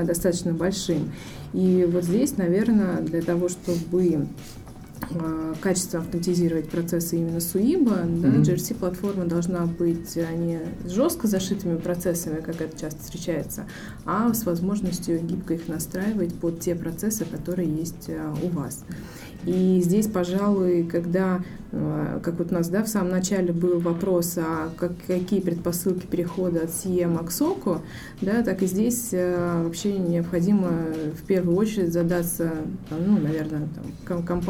достаточно 0.04 0.52
большим. 0.52 1.12
И 1.54 1.88
вот 1.88 2.02
здесь, 2.02 2.36
наверное, 2.36 3.00
для 3.00 3.22
того, 3.22 3.48
чтобы 3.48 4.26
э, 5.10 5.54
качественно 5.60 6.02
автоматизировать 6.02 6.68
процессы 6.68 7.16
именно 7.16 7.40
СУИБа, 7.40 7.90
да, 7.90 8.28
Мгм. 8.28 8.42
GRC-платформа 8.42 9.24
должна 9.24 9.66
быть 9.66 10.16
а 10.16 10.32
не 10.34 10.60
с 10.84 10.90
жестко 10.90 11.26
зашитыми 11.26 11.76
процессами, 11.76 12.40
как 12.40 12.60
это 12.60 12.78
часто 12.78 13.02
встречается, 13.02 13.64
а 14.04 14.32
с 14.32 14.44
возможностью 14.44 15.20
гибко 15.20 15.54
их 15.54 15.68
настраивать 15.68 16.34
под 16.34 16.60
те 16.60 16.74
процессы, 16.74 17.24
которые 17.24 17.68
есть 17.68 18.08
а, 18.08 18.34
у 18.42 18.48
вас. 18.48 18.84
И 19.46 19.80
здесь, 19.84 20.06
пожалуй, 20.06 20.84
когда, 20.84 21.42
э, 21.70 22.20
как 22.22 22.38
вот 22.38 22.50
у 22.50 22.54
нас 22.54 22.68
да, 22.70 22.82
в 22.82 22.88
самом 22.88 23.10
начале 23.10 23.52
был 23.52 23.78
вопрос, 23.78 24.38
а 24.38 24.70
как, 24.78 24.92
какие 25.06 25.40
предпосылки 25.40 26.06
перехода 26.06 26.60
от 26.62 26.70
CM 26.70 27.22
к 27.22 27.28
SOC, 27.28 27.80
да, 28.22 28.42
так 28.42 28.62
и 28.62 28.66
здесь 28.66 29.08
э, 29.12 29.62
вообще 29.62 29.98
необходимо 29.98 30.70
в 31.14 31.26
первую 31.26 31.58
очередь 31.58 31.92
задаться, 31.92 32.52
ну, 32.90 33.18
наверное, 33.18 33.68
там, 34.06 34.22
ком- 34.24 34.40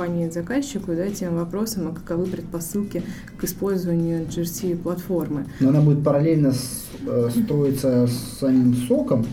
компании-заказчику 0.48 0.92
да, 0.94 1.08
тем 1.10 1.36
вопросом, 1.36 1.88
а 1.88 1.92
каковы 1.94 2.26
предпосылки 2.26 3.02
к 3.36 3.44
использованию 3.44 4.26
GRC-платформы. 4.26 5.46
Но 5.60 5.70
она 5.70 5.80
будет 5.80 6.04
параллельно 6.04 6.52
с- 6.52 6.84
э, 7.06 7.30
строиться 7.30 8.06
с 8.06 8.38
самим 8.40 8.74
соком, 8.74 9.26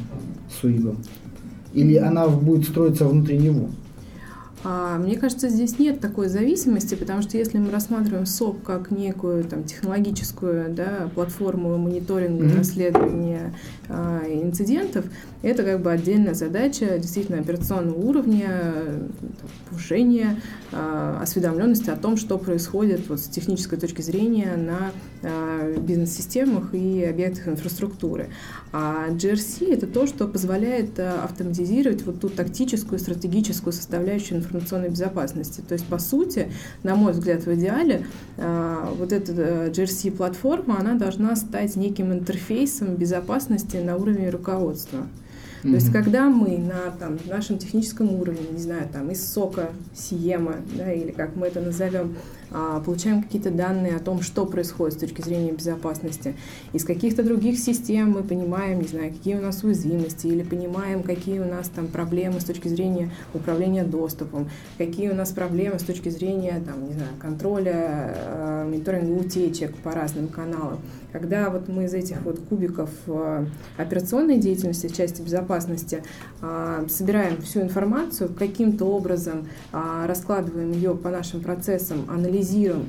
суибом, 0.62 0.98
или 1.74 1.96
она 1.96 2.28
будет 2.28 2.68
строиться 2.68 3.06
внутри 3.08 3.38
него? 3.38 3.70
А, 4.64 5.00
Мне 5.00 5.18
кажется, 5.18 5.50
здесь 5.50 5.80
нет 5.80 6.00
такой 6.02 6.28
зависимости, 6.30 6.94
потому 6.94 7.24
что 7.24 7.36
если 7.36 7.58
мы 7.58 7.72
рассматриваем 7.72 8.28
СОП 8.28 8.62
как 8.64 8.92
некую 8.92 9.44
там, 9.44 9.64
технологическую 9.64 10.72
да, 10.72 11.10
платформу 11.16 11.76
мониторинга, 11.80 12.44
Мгм. 12.44 12.58
расследования 12.60 13.56
а, 13.90 14.22
инцидентов, 14.30 15.06
это 15.42 15.64
как 15.64 15.82
бы 15.82 15.92
отдельная 15.92 16.34
задача 16.34 16.98
действительно 17.00 17.40
операционного 17.40 17.98
уровня, 17.98 18.74
повышения 19.70 20.40
а, 20.72 21.20
осведомленности 21.22 21.90
о 21.90 21.96
том, 21.96 22.18
что 22.18 22.38
происходит 22.38 23.10
вот, 23.10 23.20
с 23.20 23.24
технической 23.24 23.80
точки 23.80 24.02
зрения 24.02 24.56
на 24.56 24.92
а, 25.24 25.78
бизнес-системах 25.78 26.74
и 26.74 27.04
объектах 27.04 27.48
инфраструктуры. 27.48 28.30
А 28.72 29.10
GRC 29.10 29.74
это 29.74 29.88
то, 29.88 30.06
что 30.06 30.28
позволяет 30.28 31.00
а, 31.00 31.24
автоматизировать 31.24 32.04
вот 32.06 32.20
ту 32.20 32.30
тактическую, 32.30 33.00
стратегическую 33.00 33.74
составляющую 33.74 34.38
информационной 34.38 34.90
безопасности. 34.90 35.62
То 35.68 35.74
есть, 35.74 35.86
по 35.86 35.98
сути, 35.98 36.52
на 36.84 36.96
мой 36.96 37.14
взгляд, 37.14 37.46
в 37.46 37.54
идеале 37.56 38.06
вот 38.38 39.12
эта 39.12 39.68
GRC-платформа, 39.68 40.80
она 40.80 40.96
должна 40.96 41.36
стать 41.36 41.76
неким 41.76 42.12
интерфейсом 42.12 42.96
безопасности 42.96 43.78
на 43.78 43.96
уровне 43.96 44.30
руководства. 44.30 45.08
То 45.62 45.70
есть, 45.70 45.92
когда 45.92 46.30
мы 46.30 46.58
на 46.58 46.92
там, 47.00 47.20
нашем 47.28 47.58
техническом 47.58 48.14
уровне, 48.16 48.48
не 48.52 48.60
знаю, 48.60 48.90
там, 48.92 49.12
из 49.12 49.32
сока, 49.32 49.70
Сиема, 49.94 50.56
да, 50.76 50.92
или 50.92 51.12
как 51.12 51.36
мы 51.36 51.48
это 51.48 51.62
назовем, 51.62 52.16
получаем 52.86 53.24
какие-то 53.24 53.52
данные 53.52 53.96
о 53.96 54.00
том, 54.00 54.22
что 54.22 54.46
происходит 54.46 54.98
с 54.98 55.00
точки 55.00 55.22
зрения 55.22 55.52
безопасности, 55.52 56.36
из 56.74 56.84
каких-то 56.84 57.24
других 57.24 57.58
систем 57.58 58.12
мы 58.12 58.24
понимаем, 58.24 58.82
не 58.82 58.88
знаю, 58.88 59.12
какие 59.12 59.36
у 59.36 59.42
нас 59.42 59.64
уязвимости, 59.64 60.28
или 60.28 60.44
понимаем, 60.44 61.04
какие 61.04 61.40
у 61.40 61.46
нас 61.46 61.70
там 61.70 61.88
проблемы 61.88 62.40
с 62.40 62.44
точки 62.44 62.68
зрения 62.68 63.12
управления 63.34 63.84
доступом, 63.84 64.50
какие 64.78 65.10
у 65.10 65.16
нас 65.16 65.32
проблемы 65.32 65.80
с 65.80 65.84
точки 65.84 66.10
зрения, 66.10 66.62
там, 66.66 66.88
не 66.88 66.94
знаю, 66.94 67.12
контроля, 67.20 68.14
э, 68.16 68.66
мониторинга 68.70 69.12
утечек 69.12 69.76
по 69.78 69.92
разным 69.92 70.28
каналам. 70.28 70.80
Когда 71.12 71.50
вот 71.50 71.68
мы 71.68 71.86
из 71.86 71.94
этих 71.94 72.22
вот 72.22 72.40
кубиков 72.40 72.90
э, 73.08 73.46
операционной 73.78 74.38
деятельности 74.38 74.88
в 74.88 74.96
части 74.96 75.22
безопасности 75.22 76.04
а, 76.42 76.86
собираем 76.88 77.42
всю 77.42 77.62
информацию, 77.62 78.30
каким-то 78.38 78.86
образом 78.86 79.48
а, 79.72 80.08
раскладываем 80.08 80.72
ее 80.72 80.96
по 80.96 81.10
нашим 81.10 81.42
процессам, 81.42 82.06
анализируем 82.10 82.41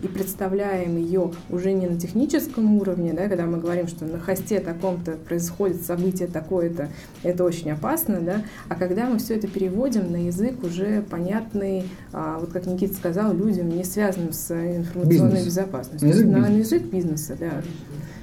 и 0.02 0.08
представляем 0.08 0.96
ее 0.96 1.32
уже 1.50 1.72
не 1.72 1.86
на 1.86 1.98
техническом 1.98 2.76
уровне, 2.76 3.12
да, 3.12 3.28
когда 3.28 3.46
мы 3.46 3.58
говорим, 3.58 3.86
что 3.88 4.04
на 4.04 4.18
хосте 4.18 4.60
таком-то 4.60 5.12
происходит 5.12 5.82
событие 5.82 6.28
такое-то, 6.28 6.88
это 7.22 7.44
очень 7.44 7.70
опасно, 7.70 8.20
да, 8.20 8.42
а 8.68 8.74
когда 8.74 9.06
мы 9.06 9.18
все 9.18 9.36
это 9.36 9.48
переводим 9.48 10.10
на 10.10 10.26
язык 10.26 10.62
уже 10.64 11.02
понятный, 11.02 11.84
а, 12.12 12.38
вот 12.38 12.52
как 12.52 12.66
Никита 12.66 12.94
сказал, 12.94 13.34
людям, 13.34 13.68
не 13.68 13.84
связанным 13.84 14.32
с 14.32 14.50
информационной 14.50 15.30
Бизнес. 15.30 15.44
безопасностью, 15.46 16.08
На 16.08 16.12
язык 16.12 16.26
на, 16.26 16.38
на 16.38 16.48
бизнеса. 16.48 16.74
язык 16.76 16.90
бизнеса, 16.90 17.36
да. 17.38 17.50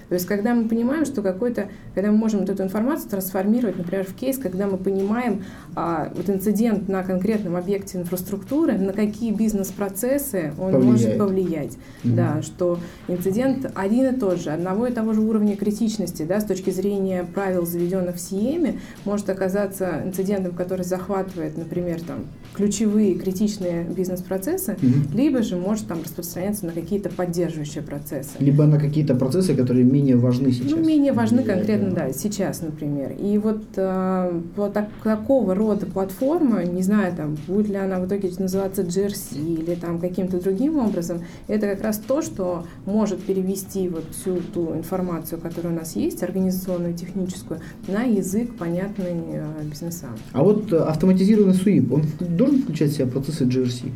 То 0.09 0.15
есть, 0.15 0.25
когда 0.25 0.55
мы 0.55 0.67
понимаем, 0.67 1.05
что 1.05 1.21
какой-то, 1.21 1.69
когда 1.93 2.11
мы 2.11 2.17
можем 2.17 2.41
вот 2.41 2.49
эту 2.49 2.63
информацию 2.63 3.09
трансформировать, 3.09 3.77
например, 3.77 4.05
в 4.05 4.13
кейс, 4.15 4.37
когда 4.37 4.65
мы 4.67 4.77
понимаем 4.77 5.43
а, 5.75 6.11
вот 6.15 6.29
инцидент 6.29 6.89
на 6.89 7.03
конкретном 7.03 7.55
объекте 7.55 7.99
инфраструктуры, 7.99 8.77
на 8.77 8.91
какие 8.93 9.31
бизнес-процессы 9.31 10.51
он 10.59 10.73
Повлияет. 10.73 10.83
может 10.85 11.17
повлиять. 11.17 11.77
Мгм. 12.03 12.15
Да, 12.15 12.41
что 12.41 12.79
инцидент 13.07 13.71
один 13.75 14.15
и 14.15 14.19
тот 14.19 14.41
же, 14.41 14.49
одного 14.49 14.87
и 14.87 14.91
того 14.91 15.13
же 15.13 15.21
уровня 15.21 15.55
критичности, 15.55 16.23
да, 16.23 16.39
с 16.39 16.45
точки 16.45 16.71
зрения 16.71 17.23
правил, 17.23 17.65
заведенных 17.65 18.15
в 18.15 18.19
СИЕМе, 18.19 18.79
может 19.05 19.29
оказаться 19.29 20.01
инцидентом, 20.03 20.53
который 20.53 20.83
захватывает, 20.85 21.57
например, 21.57 22.01
там, 22.01 22.25
ключевые 22.53 23.15
критичные 23.15 23.83
бизнес-процессы, 23.83 24.77
Мгм. 24.81 25.07
либо 25.13 25.41
же 25.43 25.55
может 25.55 25.87
там 25.87 25.99
распространяться 26.03 26.65
на 26.65 26.71
какие-то 26.71 27.09
поддерживающие 27.09 27.83
процессы. 27.83 28.31
Либо 28.39 28.65
на 28.65 28.79
какие-то 28.79 29.15
процессы, 29.15 29.55
которые 29.55 29.83
менее 29.85 30.15
важны 30.17 30.51
сейчас. 30.51 30.71
Ну, 30.71 30.83
менее 30.83 31.13
важны 31.13 31.43
конкретно, 31.43 31.91
да, 31.91 32.11
сейчас, 32.13 32.61
например. 32.61 33.13
И 33.19 33.37
вот 33.37 33.63
э, 33.75 34.41
вот 34.55 34.73
так, 34.73 34.89
такого 35.03 35.55
рода 35.55 35.85
платформа, 35.85 36.63
не 36.63 36.81
знаю, 36.81 37.15
там, 37.15 37.37
будет 37.47 37.69
ли 37.69 37.75
она 37.75 37.99
в 37.99 38.07
итоге 38.07 38.29
называться 38.39 38.81
GRC 38.83 39.37
или 39.37 39.75
там 39.75 39.99
каким-то 39.99 40.41
другим 40.41 40.79
образом, 40.79 41.21
это 41.47 41.67
как 41.67 41.83
раз 41.83 41.97
то, 42.05 42.21
что 42.21 42.65
может 42.85 43.19
перевести 43.21 43.89
вот 43.89 44.05
всю 44.11 44.37
ту 44.53 44.73
информацию, 44.75 45.39
которая 45.39 45.73
у 45.73 45.75
нас 45.75 45.95
есть, 45.95 46.23
организационную, 46.23 46.93
техническую, 46.93 47.59
на 47.87 48.03
язык, 48.03 48.55
понятный 48.55 49.15
э, 49.33 49.43
бизнесам. 49.63 50.11
А 50.33 50.43
вот 50.43 50.71
э, 50.73 50.77
автоматизированный 50.77 51.53
суип, 51.53 51.91
он 51.91 52.03
должен 52.39 52.61
включать 52.63 52.91
в 52.91 52.95
себя 52.95 53.05
процессы 53.07 53.43
GRC? 53.45 53.91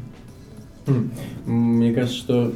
Хм. 0.86 1.10
Мне 1.78 1.94
кажется, 1.94 2.18
что 2.18 2.52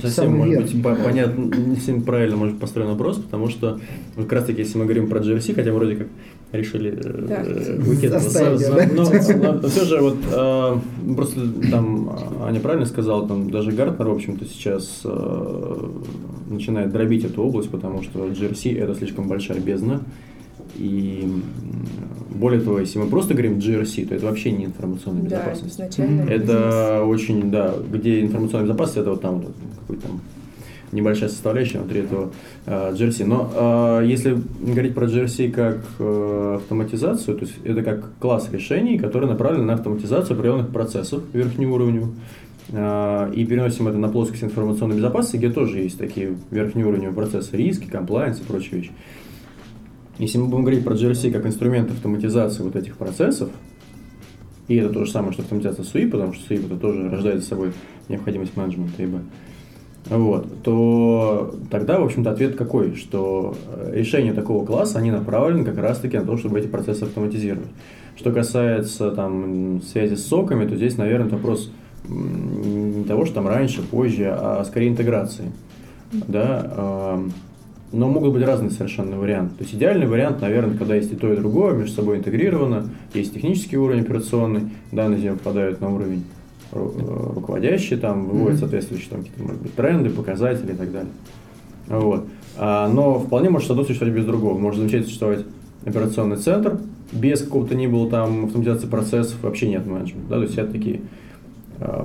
совсем, 0.00 0.10
Самый 0.24 0.38
может 0.38 0.54
верхний. 0.54 0.74
быть, 0.74 0.82
по- 0.82 0.94
понятно, 0.96 1.42
не 1.56 1.76
совсем 1.76 2.02
правильно 2.02 2.36
может 2.36 2.54
быть 2.54 2.60
построен 2.62 2.88
вопрос, 2.88 3.18
потому 3.18 3.48
что 3.48 3.78
вот 4.16 4.24
как 4.24 4.32
раз 4.32 4.44
таки, 4.46 4.62
если 4.62 4.78
мы 4.78 4.84
говорим 4.84 5.08
про 5.08 5.20
GRC, 5.20 5.54
хотя 5.54 5.72
вроде 5.72 5.96
как 5.96 6.06
решили 6.52 6.90
э, 6.92 7.26
Да. 7.28 7.42
э, 7.46 7.78
уйти 7.86 8.06
от 8.06 8.14
этого 8.14 8.20
Заставить, 8.20 8.60
сразу, 8.60 8.76
да? 8.76 9.52
но, 9.62 9.68
все 9.68 9.84
же 9.84 10.00
вот 10.00 10.16
э, 10.32 10.78
просто 11.14 11.40
там 11.70 12.18
Аня 12.42 12.60
правильно 12.60 12.86
сказала, 12.86 13.28
там 13.28 13.50
даже 13.50 13.72
Гартнер, 13.72 14.08
в 14.08 14.12
общем-то, 14.14 14.44
сейчас 14.46 15.02
э, 15.04 15.88
начинает 16.48 16.92
дробить 16.92 17.24
эту 17.24 17.42
область, 17.42 17.68
потому 17.70 18.02
что 18.02 18.26
GRC 18.26 18.78
это 18.78 18.94
слишком 18.94 19.28
большая 19.28 19.60
бездна, 19.60 20.00
и 20.76 21.28
более 22.30 22.60
того, 22.60 22.80
если 22.80 22.98
мы 22.98 23.06
просто 23.06 23.34
говорим 23.34 23.58
GRC, 23.58 24.06
то 24.08 24.14
это 24.14 24.26
вообще 24.26 24.52
не 24.52 24.64
информационная 24.66 25.22
Да, 25.22 25.28
безопасность. 25.36 25.74
изначально 25.74 26.22
бизнес. 26.22 26.42
Это 26.42 27.04
очень, 27.04 27.50
да, 27.50 27.74
где 27.92 28.20
информационная 28.20 28.66
безопасность, 28.66 28.98
это 28.98 29.10
вот 29.10 29.20
там 29.20 29.40
вот 29.40 29.54
какой-то 29.80 30.02
там 30.08 30.20
небольшая 30.92 31.28
составляющая 31.28 31.78
внутри 31.78 32.00
этого 32.00 32.32
э, 32.66 32.92
GRC. 32.94 33.24
Но 33.24 34.00
э, 34.02 34.06
если 34.06 34.40
говорить 34.60 34.94
про 34.94 35.06
GRC 35.06 35.50
как 35.50 35.78
э, 35.98 36.54
автоматизацию, 36.56 37.36
то 37.36 37.44
есть 37.44 37.56
это 37.64 37.82
как 37.82 38.10
класс 38.18 38.48
решений, 38.50 38.98
который 38.98 39.28
направлен 39.28 39.66
на 39.66 39.74
автоматизацию 39.74 40.34
определенных 40.36 40.70
процессов 40.70 41.22
верхнеуровневых. 41.32 42.10
Э, 42.70 43.30
и 43.34 43.44
переносим 43.44 43.88
это 43.88 43.98
на 43.98 44.08
плоскость 44.08 44.42
информационной 44.44 44.96
безопасности, 44.96 45.36
где 45.36 45.50
тоже 45.50 45.78
есть 45.78 45.98
такие 45.98 46.36
верхнеуровневые 46.50 47.14
процессы, 47.14 47.56
риски, 47.56 47.86
комплайенс 47.86 48.40
и 48.40 48.44
прочие 48.44 48.80
вещи. 48.80 48.90
Если 50.20 50.36
мы 50.36 50.48
будем 50.48 50.64
говорить 50.64 50.84
про 50.84 50.94
GRC 50.94 51.32
как 51.32 51.46
инструмент 51.46 51.90
автоматизации 51.90 52.62
вот 52.62 52.76
этих 52.76 52.98
процессов, 52.98 53.48
и 54.68 54.76
это 54.76 54.92
то 54.92 55.06
же 55.06 55.10
самое, 55.10 55.32
что 55.32 55.40
автоматизация 55.40 55.82
SUI, 55.82 56.10
потому 56.10 56.34
что 56.34 56.52
SUI 56.52 56.66
это 56.66 56.76
тоже 56.76 57.08
рождает 57.08 57.40
за 57.40 57.48
собой 57.48 57.72
необходимость 58.10 58.54
менеджмента 58.54 59.02
ИБ, 59.02 59.14
вот, 60.10 60.62
то 60.62 61.54
тогда, 61.70 62.00
в 62.00 62.04
общем-то, 62.04 62.30
ответ 62.30 62.54
какой? 62.54 62.96
Что 62.96 63.54
э, 63.72 63.92
решения 63.94 64.34
такого 64.34 64.66
класса, 64.66 64.98
они 64.98 65.10
направлены 65.10 65.64
как 65.64 65.78
раз-таки 65.78 66.18
на 66.18 66.26
то, 66.26 66.36
чтобы 66.36 66.58
эти 66.58 66.66
процессы 66.66 67.04
автоматизировать. 67.04 67.68
Что 68.14 68.30
касается 68.30 69.12
там 69.12 69.80
связи 69.82 70.16
с 70.16 70.26
соками, 70.26 70.68
то 70.68 70.76
здесь, 70.76 70.98
наверное, 70.98 71.30
вопрос 71.30 71.72
не 72.06 73.04
того, 73.04 73.24
что 73.24 73.36
там 73.36 73.48
раньше, 73.48 73.80
позже, 73.82 74.28
а 74.30 74.64
скорее 74.64 74.88
интеграции. 74.88 75.50
Да, 76.12 76.72
ам, 76.76 77.32
но 77.92 78.08
могут 78.08 78.32
быть 78.34 78.44
разные 78.44 78.70
совершенно 78.70 79.16
варианты. 79.18 79.56
То 79.56 79.62
есть 79.64 79.74
идеальный 79.74 80.06
вариант, 80.06 80.40
наверное, 80.40 80.76
когда 80.76 80.94
есть 80.94 81.12
и 81.12 81.16
то, 81.16 81.32
и 81.32 81.36
другое, 81.36 81.74
между 81.74 81.94
собой 81.94 82.18
интегрировано, 82.18 82.90
есть 83.14 83.34
технический 83.34 83.76
уровень 83.76 84.02
операционный, 84.02 84.70
данные 84.92 85.22
него 85.22 85.36
попадают 85.36 85.80
на 85.80 85.92
уровень 85.92 86.24
ру- 86.72 86.94
э, 86.96 87.34
руководящий, 87.34 87.96
там 87.96 88.26
выводят 88.26 88.52
Мгм. 88.54 88.58
соответствующие 88.60 89.10
там, 89.10 89.20
какие-то, 89.20 89.42
может 89.42 89.60
быть, 89.62 89.74
тренды, 89.74 90.10
показатели 90.10 90.72
и 90.72 90.76
так 90.76 90.92
далее. 90.92 91.10
Вот. 91.88 92.26
А, 92.56 92.88
но 92.88 93.18
вполне 93.18 93.50
может 93.50 93.70
одно 93.70 93.84
существовать 93.84 94.14
без 94.16 94.24
другого. 94.24 94.56
Может 94.58 94.78
замечательно 94.80 95.06
существовать 95.06 95.44
операционный 95.84 96.36
центр, 96.36 96.78
без 97.12 97.40
какого-то 97.42 97.74
ни 97.74 97.86
было 97.88 98.08
там 98.08 98.44
автоматизации 98.44 98.86
процессов, 98.86 99.36
вообще 99.42 99.68
нет 99.68 99.84
менеджмента. 99.86 100.28
Да? 100.28 100.36
То 100.36 100.42
есть 100.42 100.56
это 100.58 100.70
такие 100.70 101.00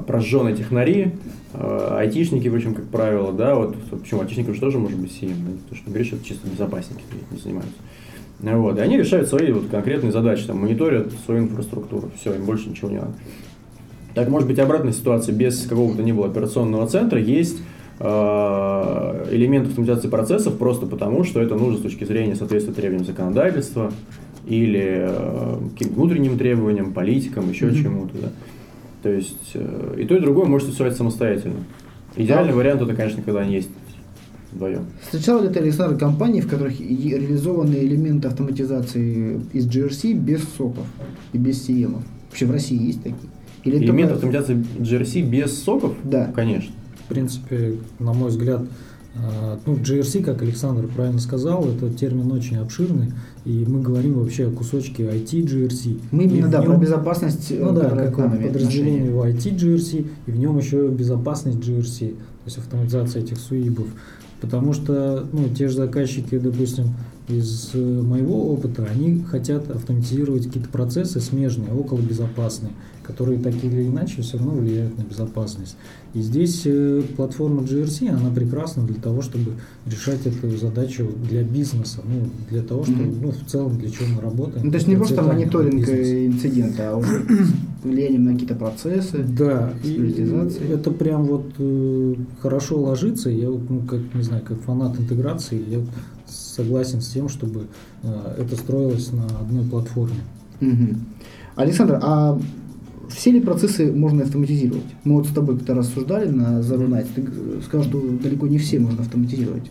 прожженные 0.08 0.56
технари, 0.56 1.12
а, 1.54 1.98
айтишники, 2.00 2.48
в 2.48 2.56
общем, 2.56 2.74
как 2.74 2.86
правило, 2.86 3.34
да, 3.34 3.56
вот 3.56 3.76
почему 3.92 4.22
айтишников 4.22 4.56
же 4.56 4.62
тоже 4.62 4.80
может 4.80 4.98
быть 4.98 5.18
да? 5.22 5.28
потому 5.64 5.76
что 5.76 5.90
говоришь, 5.90 6.14
это 6.14 6.24
чисто 6.24 6.48
безопасники 6.48 7.04
этим 7.32 7.42
занимаются. 7.42 7.76
Ну 8.42 8.62
Вот. 8.62 8.78
И 8.78 8.82
они 8.82 8.98
решают 8.98 9.28
свои 9.28 9.52
вот 9.52 9.68
конкретные 9.70 10.12
задачи, 10.12 10.46
там, 10.46 10.60
мониторят 10.60 11.12
свою 11.26 11.44
инфраструктуру, 11.44 12.12
все, 12.20 12.34
им 12.34 12.46
больше 12.46 12.70
ничего 12.70 12.90
не 12.90 12.98
надо. 12.98 13.14
Так 14.14 14.30
может 14.30 14.48
быть 14.48 14.60
обратная 14.60 14.94
ситуация, 14.94 15.36
без 15.36 15.66
какого 15.68 15.92
бы 15.92 15.98
то 15.98 16.04
ни 16.04 16.14
было 16.14 16.28
операционного 16.28 16.88
центра 16.88 17.20
есть 17.20 17.58
э, 18.00 19.26
элемент 19.32 19.68
автоматизации 19.68 20.08
процессов 20.08 20.58
просто 20.58 20.86
потому, 20.86 21.24
что 21.26 21.42
это 21.42 21.56
нужно 21.56 21.80
с 21.80 21.82
точки 21.82 22.06
зрения 22.06 22.36
соответствия 22.36 22.74
требованиям 22.74 23.06
законодательства 23.06 23.92
или 24.48 25.06
э, 25.08 25.58
каким-то 25.74 25.96
внутренним 25.96 26.38
требованиям, 26.38 26.94
политикам, 26.94 27.50
еще 27.50 27.66
Мгм. 27.66 27.76
чему-то. 27.76 28.18
Да. 28.22 28.30
То 29.06 29.12
есть 29.12 29.52
э, 29.54 29.98
и 30.00 30.06
то, 30.06 30.16
и 30.16 30.20
другое 30.20 30.48
может 30.48 30.66
существовать 30.66 30.98
самостоятельно. 30.98 31.58
Идеальный 32.16 32.54
вариант 32.54 32.82
это, 32.82 32.96
конечно, 32.96 33.22
когда 33.22 33.42
они 33.42 33.54
есть 33.54 33.70
вдвоем. 34.52 34.88
Встречал 35.04 35.44
ли 35.44 35.50
ты, 35.50 35.60
Александр, 35.60 35.96
компании, 35.96 36.42
в 36.42 36.50
которых 36.50 36.80
реализованы 36.80 37.76
элементы 37.76 38.30
автоматизации 38.30 39.42
из 39.54 39.68
GRC 39.68 40.14
без 40.14 40.44
соков 40.58 40.88
и 41.34 41.38
без 41.38 41.70
CM? 41.70 42.02
Вообще 42.32 42.48
в 42.48 42.52
России 42.52 42.82
есть 42.84 43.04
такие? 43.04 43.30
Или 43.64 43.78
Элемент 43.78 44.12
только- 44.14 44.40
автоматизации 44.40 44.66
GRC 44.80 45.22
без 45.22 45.56
соков? 45.56 45.94
Да. 46.04 46.32
Конечно. 46.36 46.74
В 47.06 47.08
принципе, 47.08 47.76
на 48.00 48.12
мой 48.14 48.30
взгляд, 48.30 48.64
ну, 49.66 49.76
GRC, 49.76 50.24
как 50.24 50.42
Александр 50.42 50.88
правильно 50.88 51.20
сказал, 51.20 51.68
это 51.68 51.90
термин 51.90 52.32
очень 52.32 52.58
обширный, 52.58 53.14
и 53.46 53.66
мы 53.68 53.82
говорим 53.82 54.20
вообще 54.20 54.48
о 54.48 54.52
кусочке 54.52 55.04
IT 55.04 55.32
GRC. 55.46 56.00
Мы 56.12 56.24
именно, 56.26 56.50
да, 56.50 56.60
нем- 56.60 56.72
про 56.72 56.78
безопасность 56.78 57.52
э, 57.52 57.60
Ну 57.64 57.72
да, 57.72 57.84
которая 57.84 58.12
как 58.12 58.42
подразделение 58.42 59.12
в 59.12 59.22
IT 59.22 59.56
GRC, 59.56 60.06
и 60.28 60.32
в 60.32 60.38
нем 60.38 60.58
еще 60.58 60.88
безопасность 60.90 61.60
GRC, 61.60 62.10
то 62.10 62.16
есть 62.46 62.58
автоматизация 62.58 63.22
этих 63.22 63.38
суибов. 63.38 63.88
Потому 64.42 64.74
что 64.74 65.26
ну, 65.32 65.48
те 65.50 65.70
же 65.70 65.78
заказчики, 65.78 66.38
допустим, 66.38 66.94
из 67.28 67.72
э, 67.74 67.78
моего 67.80 68.52
опыта, 68.52 68.86
они 68.92 69.24
хотят 69.24 69.70
автоматизировать 69.72 70.46
какие-то 70.46 70.70
процессы 70.70 71.20
смежные, 71.20 71.72
околобезопасные, 71.74 72.74
которые 73.06 73.40
так 73.40 73.54
или 73.64 73.88
иначе 73.88 74.22
все 74.22 74.38
равно 74.38 74.54
влияют 74.54 74.98
на 74.98 75.04
безопасность. 75.04 75.78
И 76.14 76.22
здесь 76.22 76.64
э, 76.66 77.04
платформа 77.16 77.62
GRC, 77.62 78.10
она 78.10 78.30
прекрасна 78.30 78.84
для 78.84 79.00
того, 79.00 79.22
чтобы 79.22 79.54
решать 79.86 80.26
эту 80.26 80.56
задачу 80.58 81.08
для 81.30 81.44
бизнеса, 81.44 82.02
ну, 82.04 82.30
для 82.50 82.64
того, 82.64 82.84
чтобы, 82.84 83.04
ну, 83.04 83.32
в 83.32 83.50
целом, 83.50 83.78
для 83.78 83.90
чего 83.90 84.08
мы 84.16 84.22
работаем. 84.22 84.66
Ну, 84.66 84.72
то 84.72 84.78
есть 84.78 84.88
не 84.88 84.96
просто 84.96 85.22
мониторинг 85.22 85.88
э, 85.88 86.28
инцидента, 86.28 86.92
а 86.92 86.98
уже 86.98 87.26
влиянием 87.84 88.26
на 88.26 88.34
какие-то 88.34 88.56
процессы. 88.56 89.24
Да, 89.24 89.74
и 89.84 90.26
это 90.72 90.92
прям 90.92 91.26
вот 91.26 91.46
э, 91.60 92.16
хорошо 92.42 92.80
ложится. 92.80 93.30
Я 93.30 93.52
вот, 93.52 93.70
ну, 93.70 93.82
как, 93.82 94.00
не 94.14 94.24
знаю, 94.24 94.44
как 94.46 94.60
фанат 94.62 95.00
интеграции, 95.00 95.62
я 95.70 95.80
согласен 96.28 97.02
с 97.02 97.10
тем, 97.10 97.30
чтобы 97.30 97.68
э, 98.04 98.36
это 98.40 98.56
строилось 98.56 99.12
на 99.12 99.26
одной 99.40 99.64
платформе. 99.66 100.22
Мгм. 100.60 101.06
Александр, 101.56 102.00
а 102.02 102.40
все 103.10 103.32
ли 103.32 103.40
процессы 103.40 103.92
можно 103.92 104.24
автоматизировать? 104.24 104.84
Мы 105.04 105.16
вот 105.16 105.28
с 105.28 105.32
тобой 105.32 105.58
как-то 105.58 105.74
рассуждали 105.74 106.30
на 106.30 106.60
Nights, 106.60 107.08
ты 107.16 107.22
г- 107.22 107.32
сказал, 107.66 107.86
что 107.88 108.02
далеко 108.24 108.48
не 108.48 108.58
все 108.58 108.80
можно 108.80 109.02
автоматизировать. 109.02 109.70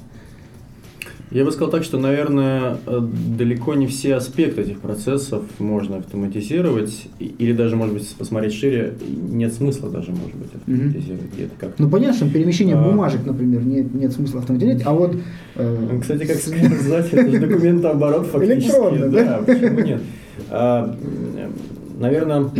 Я 1.30 1.44
бы 1.44 1.50
сказал 1.50 1.70
так, 1.70 1.82
что, 1.82 1.98
наверное, 1.98 2.76
э, 2.86 3.00
далеко 3.36 3.74
не 3.74 3.88
все 3.88 4.14
аспекты 4.14 4.60
этих 4.60 4.78
процессов 4.78 5.42
можно 5.58 5.96
автоматизировать, 5.96 7.08
или 7.18 7.52
даже, 7.52 7.74
может 7.74 7.94
быть, 7.94 8.08
посмотреть 8.16 8.52
шире, 8.54 8.94
нет 9.32 9.52
смысла 9.52 9.90
даже, 9.90 10.12
может 10.12 10.36
быть, 10.36 10.50
автоматизировать 10.54 11.32
где-то 11.34 11.50
как-то. 11.58 11.82
Ну 11.82 11.88
понятно, 11.90 12.14
что 12.14 12.30
перемещение 12.30 12.76
А. 12.76 12.82
бумажек, 12.84 13.26
например, 13.26 13.64
нет, 13.64 13.92
нет 13.92 14.12
смысла 14.12 14.40
автоматизировать, 14.40 14.86
а 14.86 14.92
вот... 14.92 15.16
э, 15.56 15.88
Ну, 15.92 16.00
Кстати, 16.00 16.24
как 16.24 16.36
сказать, 16.36 17.12
это 17.12 17.30
же 17.30 17.40
документооборот 17.40 18.26
фактически. 18.32 18.68
Электронно, 18.68 19.08
да? 19.08 19.42
почему 19.44 19.80
нет? 19.80 20.02
А, 20.50 20.96
м, 21.02 21.52
Наверное, 21.98 22.50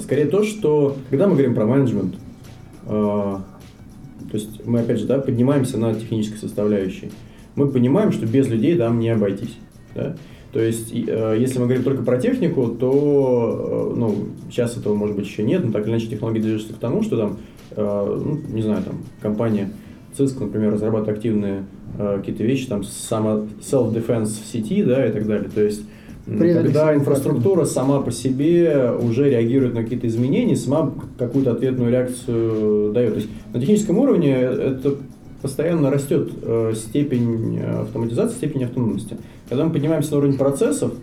скорее 0.00 0.26
то, 0.26 0.42
что 0.42 0.96
когда 1.10 1.26
мы 1.26 1.34
говорим 1.34 1.54
про 1.54 1.66
менеджмент, 1.66 2.14
а, 2.86 3.44
то 4.30 4.36
есть 4.36 4.66
мы, 4.66 4.80
опять 4.80 5.00
же, 5.00 5.06
да, 5.06 5.18
поднимаемся 5.18 5.78
на 5.78 5.94
технической 5.94 6.38
составляющей, 6.38 7.10
мы 7.54 7.68
понимаем, 7.68 8.12
что 8.12 8.26
без 8.26 8.48
людей 8.48 8.76
там 8.76 8.98
не 8.98 9.10
обойтись. 9.10 9.56
да. 9.94 10.16
То 10.52 10.62
есть, 10.62 10.90
э, 10.90 11.36
если 11.38 11.58
мы 11.58 11.66
говорим 11.66 11.84
только 11.84 12.02
про 12.02 12.18
технику, 12.18 12.68
то, 12.68 13.92
э, 13.92 13.98
ну, 13.98 14.28
сейчас 14.50 14.76
этого, 14.78 14.94
может 14.94 15.14
быть, 15.14 15.26
еще 15.26 15.42
нет, 15.42 15.62
но 15.62 15.70
так 15.70 15.84
или 15.84 15.90
иначе 15.90 16.06
технологии 16.06 16.40
движутся 16.40 16.72
к 16.72 16.78
тому, 16.78 17.02
что 17.02 17.18
там, 17.18 17.38
э, 17.72 18.22
ну, 18.24 18.40
не 18.48 18.62
знаю, 18.62 18.82
там, 18.82 18.94
компания 19.20 19.70
Cisco, 20.16 20.44
например, 20.44 20.72
разрабатывает 20.72 21.14
активные 21.14 21.64
э, 21.98 22.16
какие-то 22.18 22.42
вещи, 22.42 22.68
там, 22.68 22.84
само 22.84 23.46
self-defense 23.60 24.42
в 24.42 24.46
сети, 24.46 24.82
да, 24.82 25.06
и 25.06 25.12
так 25.12 25.26
далее. 25.26 25.50
То 25.54 25.62
есть, 25.62 25.82
когда 26.26 26.94
инфраструктура 26.94 27.64
сама 27.64 28.00
по 28.00 28.10
себе 28.10 28.90
уже 29.00 29.30
реагирует 29.30 29.74
на 29.74 29.82
какие-то 29.84 30.08
изменения, 30.08 30.56
сама 30.56 30.92
какую-то 31.18 31.52
ответную 31.52 31.90
реакцию 31.90 32.92
дает. 32.92 33.14
То 33.14 33.20
есть, 33.20 33.30
на 33.54 33.60
техническом 33.60 33.98
уровне 33.98 34.32
это 34.32 34.96
постоянно 35.40 35.90
растет 35.90 36.30
э, 36.42 36.72
степень 36.74 37.60
автоматизации, 37.60 38.36
степень 38.36 38.64
автономности. 38.64 39.16
Когда 39.48 39.64
мы 39.64 39.72
поднимаемся 39.72 40.12
на 40.12 40.18
уровень 40.18 40.36
процессов, 40.36 40.94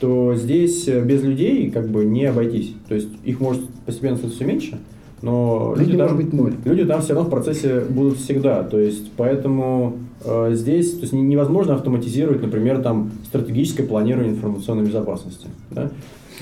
то 0.00 0.34
здесь 0.34 0.86
без 0.86 1.22
людей 1.22 1.70
как 1.70 1.90
бы 1.90 2.06
не 2.06 2.24
обойтись. 2.24 2.72
То 2.88 2.94
есть 2.94 3.10
их 3.24 3.38
может 3.40 3.62
постепенно 3.84 4.16
становиться 4.16 4.42
все 4.42 4.50
меньше, 4.50 4.78
но 5.22 5.74
люди, 5.76 5.96
там, 5.96 6.16
быть 6.16 6.32
ноль. 6.32 6.54
люди 6.64 6.84
там 6.84 7.02
все 7.02 7.12
равно 7.12 7.28
в 7.28 7.30
процессе 7.30 7.80
будут 7.80 8.18
всегда. 8.18 8.62
То 8.62 8.78
есть 8.78 9.10
поэтому 9.16 9.98
э, 10.24 10.52
здесь 10.54 10.92
то 10.94 11.02
есть 11.02 11.12
невозможно 11.12 11.74
автоматизировать, 11.74 12.40
например, 12.40 12.82
там 12.82 13.10
стратегическое 13.26 13.82
планирование 13.82 14.32
информационной 14.32 14.84
безопасности. 14.84 15.48
Да? 15.70 15.90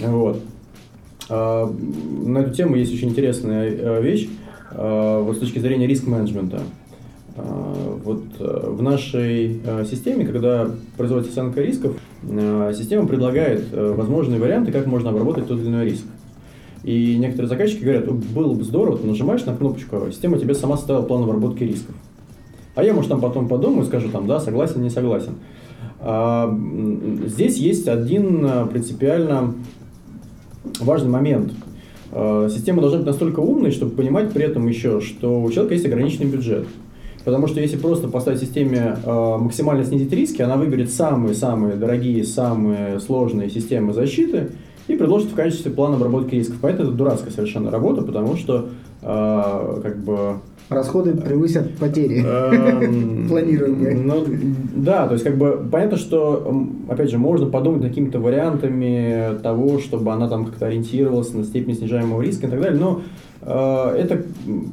Вот. 0.00 0.40
Э, 1.28 1.66
на 2.24 2.38
эту 2.38 2.54
тему 2.54 2.76
есть 2.76 2.94
очень 2.94 3.08
интересная 3.08 3.68
э, 3.68 4.02
вещь 4.02 4.28
э, 4.70 5.22
вот 5.24 5.36
с 5.36 5.40
точки 5.40 5.58
зрения 5.58 5.88
риск-менеджмента. 5.88 6.60
Э, 7.34 7.42
вот 8.04 8.22
э, 8.38 8.68
в 8.68 8.80
нашей 8.80 9.60
системе, 9.90 10.24
когда 10.24 10.70
производится 10.96 11.32
оценка 11.32 11.62
рисков, 11.62 11.96
система 12.22 13.06
предлагает 13.06 13.64
возможные 13.72 14.40
варианты, 14.40 14.72
как 14.72 14.86
можно 14.86 15.10
обработать 15.10 15.46
тот 15.46 15.60
или 15.60 15.68
иной 15.68 15.84
риск. 15.86 16.04
И 16.84 17.16
некоторые 17.16 17.48
заказчики 17.48 17.82
говорят, 17.82 18.10
было 18.10 18.54
бы 18.54 18.64
здорово, 18.64 18.98
ты 18.98 19.06
нажимаешь 19.06 19.44
на 19.44 19.56
кнопочку, 19.56 19.96
а 19.96 20.10
система 20.10 20.38
тебе 20.38 20.54
сама 20.54 20.76
ставила 20.76 21.02
план 21.02 21.24
обработки 21.24 21.64
рисков. 21.64 21.94
А 22.74 22.84
я, 22.84 22.94
может, 22.94 23.10
там 23.10 23.20
потом 23.20 23.48
подумаю 23.48 23.82
и 23.82 23.86
скажу, 23.86 24.08
там, 24.10 24.26
да, 24.26 24.38
согласен, 24.38 24.82
не 24.82 24.90
согласен. 24.90 25.34
А, 26.00 26.56
здесь 27.26 27.56
есть 27.56 27.88
один 27.88 28.46
а, 28.46 28.66
принципиально 28.66 29.54
важный 30.78 31.10
момент. 31.10 31.52
А, 32.12 32.48
система 32.48 32.80
должна 32.80 32.98
быть 32.98 33.06
настолько 33.08 33.40
умной, 33.40 33.72
чтобы 33.72 33.96
понимать 33.96 34.32
при 34.32 34.44
этом 34.44 34.68
еще, 34.68 35.00
что 35.00 35.42
у 35.42 35.50
человека 35.50 35.74
есть 35.74 35.86
ограниченный 35.86 36.30
бюджет. 36.30 36.66
Потому 37.24 37.48
что 37.48 37.60
если 37.60 37.76
просто 37.76 38.08
поставить 38.08 38.40
системе 38.40 38.96
э, 39.04 39.36
максимально 39.38 39.84
снизить 39.84 40.10
риски, 40.12 40.40
она 40.40 40.56
выберет 40.56 40.90
самые-самые 40.90 41.74
дорогие, 41.74 42.24
самые 42.24 43.00
сложные 43.00 43.50
системы 43.50 43.92
защиты, 43.92 44.52
и 44.88 44.96
предложит 44.96 45.30
в 45.30 45.34
качестве 45.34 45.70
плана 45.70 45.96
обработки 45.96 46.34
рисков. 46.34 46.56
Поэтому 46.60 46.88
это 46.88 46.96
дурацкая 46.96 47.30
совершенно 47.30 47.70
работа, 47.70 48.02
потому 48.02 48.36
что 48.36 48.68
э, 49.02 49.80
как 49.82 49.98
бы 49.98 50.36
Расходы 50.68 51.14
превысят 51.14 51.78
потери 51.78 52.22
эм, 52.22 53.26
планируемые. 53.28 53.94
Ну, 53.94 54.26
да, 54.76 55.06
то 55.06 55.14
есть 55.14 55.24
как 55.24 55.38
бы 55.38 55.66
понятно, 55.72 55.96
что, 55.96 56.66
опять 56.88 57.10
же, 57.10 57.16
можно 57.16 57.46
подумать 57.46 57.82
какими-то 57.82 58.20
вариантами 58.20 59.38
того, 59.42 59.78
чтобы 59.78 60.12
она 60.12 60.28
там 60.28 60.44
как-то 60.44 60.66
ориентировалась 60.66 61.32
на 61.32 61.44
степень 61.44 61.74
снижаемого 61.74 62.20
риска 62.20 62.48
и 62.48 62.50
так 62.50 62.60
далее, 62.60 62.78
но 62.78 63.00
э, 63.40 63.96
это 63.98 64.22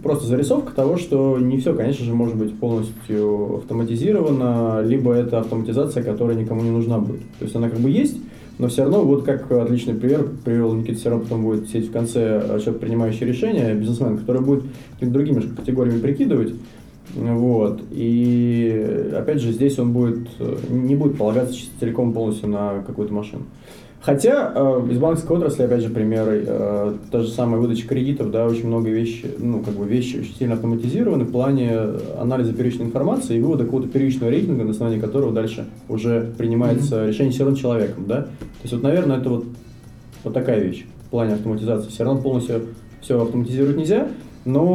просто 0.04 0.28
зарисовка 0.28 0.76
того, 0.76 0.98
что 0.98 1.38
не 1.40 1.60
все, 1.60 1.74
конечно 1.74 2.04
же, 2.04 2.14
может 2.14 2.36
быть 2.36 2.60
полностью 2.60 3.60
автоматизировано, 3.60 4.82
либо 4.84 5.14
это 5.14 5.40
автоматизация, 5.40 6.04
которая 6.04 6.36
никому 6.36 6.62
не 6.62 6.72
нужна 6.72 7.00
будет. 7.00 7.22
То 7.40 7.46
есть 7.46 7.56
она 7.56 7.70
как 7.70 7.80
бы 7.80 7.90
есть, 7.90 8.18
но 8.58 8.68
все 8.68 8.84
равно, 8.84 9.04
вот 9.04 9.24
как 9.24 9.52
отличный 9.52 9.96
пример 9.96 10.28
привел 10.44 10.74
Никита, 10.74 11.00
все 11.00 11.10
равно 11.10 11.24
потом 11.24 11.44
будет 11.44 11.68
сидеть 11.68 11.90
в 11.90 11.92
конце 11.92 12.42
э, 12.44 12.60
человек, 12.60 12.80
принимающий 12.80 13.26
решение, 13.26 13.74
бизнесмен, 13.74 14.18
который 14.18 14.42
будет 14.42 14.64
другими 15.02 15.42
категориями 15.42 16.00
прикидывать, 16.00 16.54
вот. 17.16 17.82
И 17.92 19.12
опять 19.16 19.42
же, 19.42 19.52
здесь 19.52 19.80
он 19.80 19.94
будет, 19.94 20.28
э, 20.40 20.58
не 20.70 20.96
будет 20.96 21.18
полагаться 21.18 21.58
целиком 21.80 22.14
полностью 22.14 22.50
на 22.50 22.82
какую-то 22.86 23.14
машину. 23.14 23.44
Хотя 24.06 24.52
э, 24.54 24.88
из 24.92 25.00
банковской 25.00 25.36
отрасли, 25.36 25.64
опять 25.64 25.82
же, 25.82 25.90
примеры, 25.90 26.44
э, 26.46 26.94
та 27.10 27.22
же 27.22 27.28
самая 27.28 27.60
выдача 27.60 27.88
кредитов, 27.88 28.30
да, 28.30 28.46
очень 28.46 28.68
много 28.68 28.88
вещей, 28.88 29.32
ну, 29.40 29.64
как 29.64 29.74
бы 29.74 29.86
вещи 29.88 30.18
очень 30.18 30.36
сильно 30.36 30.54
автоматизированы 30.54 31.24
в 31.24 31.32
плане 31.32 31.72
анализа 32.20 32.54
первичной 32.54 32.86
информации 32.86 33.38
и 33.38 33.42
вывода 33.42 33.66
какого-то 33.66 33.88
первичного 33.88 34.30
рейтинга, 34.30 34.64
на 34.64 34.72
основании 34.72 35.00
которого 35.00 35.34
дальше 35.34 35.66
уже 35.90 36.32
принимается 36.38 36.98
mm-hmm. 36.98 37.08
решение 37.08 37.34
все 37.34 37.46
равно 37.46 37.58
человеком, 37.58 38.06
да. 38.06 38.22
То 38.22 38.30
есть, 38.62 38.74
вот, 38.76 38.84
наверное, 38.84 39.18
это 39.18 39.30
вот, 39.30 39.46
вот 40.24 40.34
такая 40.36 40.60
вещь 40.60 40.86
в 41.08 41.10
плане 41.10 41.34
автоматизации. 41.34 41.90
Все 41.90 42.04
равно 42.04 42.22
полностью 42.22 42.62
все 43.02 43.20
автоматизировать 43.20 43.78
нельзя, 43.78 44.08
но 44.46 44.68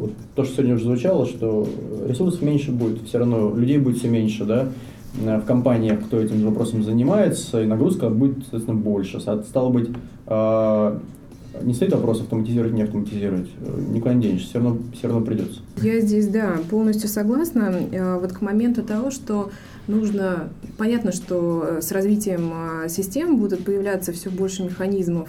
вот 0.00 0.12
то, 0.34 0.42
что 0.42 0.54
сегодня 0.54 0.74
уже 0.74 0.82
звучало, 0.82 1.26
что 1.26 1.64
ресурсов 2.08 2.42
меньше 2.42 2.72
будет, 2.72 3.02
все 3.06 3.18
равно 3.18 3.54
людей 3.54 3.78
будет 3.78 3.98
все 3.98 4.08
меньше, 4.08 4.44
да, 4.44 4.66
Э, 4.66 4.97
в 5.14 5.40
компаниях, 5.42 6.04
кто 6.04 6.20
этим 6.20 6.44
вопросом 6.44 6.82
занимается, 6.82 7.62
и 7.62 7.66
нагрузка 7.66 8.08
будет, 8.08 8.38
соответственно, 8.38 8.78
больше. 8.78 9.20
Стало 9.20 9.70
быть, 9.70 9.88
э, 10.26 10.98
не 11.62 11.74
стоит 11.74 11.92
вопрос 11.92 12.20
автоматизировать, 12.20 12.74
не 12.74 12.82
автоматизировать. 12.82 13.48
Э, 13.60 13.80
никуда 13.90 14.14
не 14.14 14.22
денешься, 14.22 14.48
все 14.48 14.58
равно, 14.58 14.78
все 14.92 15.08
равно 15.08 15.24
придется. 15.24 15.60
Я 15.82 16.00
здесь, 16.00 16.28
да, 16.28 16.58
полностью 16.70 17.08
согласна. 17.08 17.74
Вот 18.20 18.32
к 18.32 18.40
моменту 18.40 18.82
того, 18.82 19.10
что 19.10 19.50
нужно... 19.86 20.50
Понятно, 20.76 21.12
что 21.12 21.64
э, 21.66 21.82
с 21.82 21.90
развитием 21.90 22.88
систем 22.88 23.38
будут 23.38 23.64
появляться 23.64 24.12
все 24.12 24.30
больше 24.30 24.62
механизмов 24.62 25.28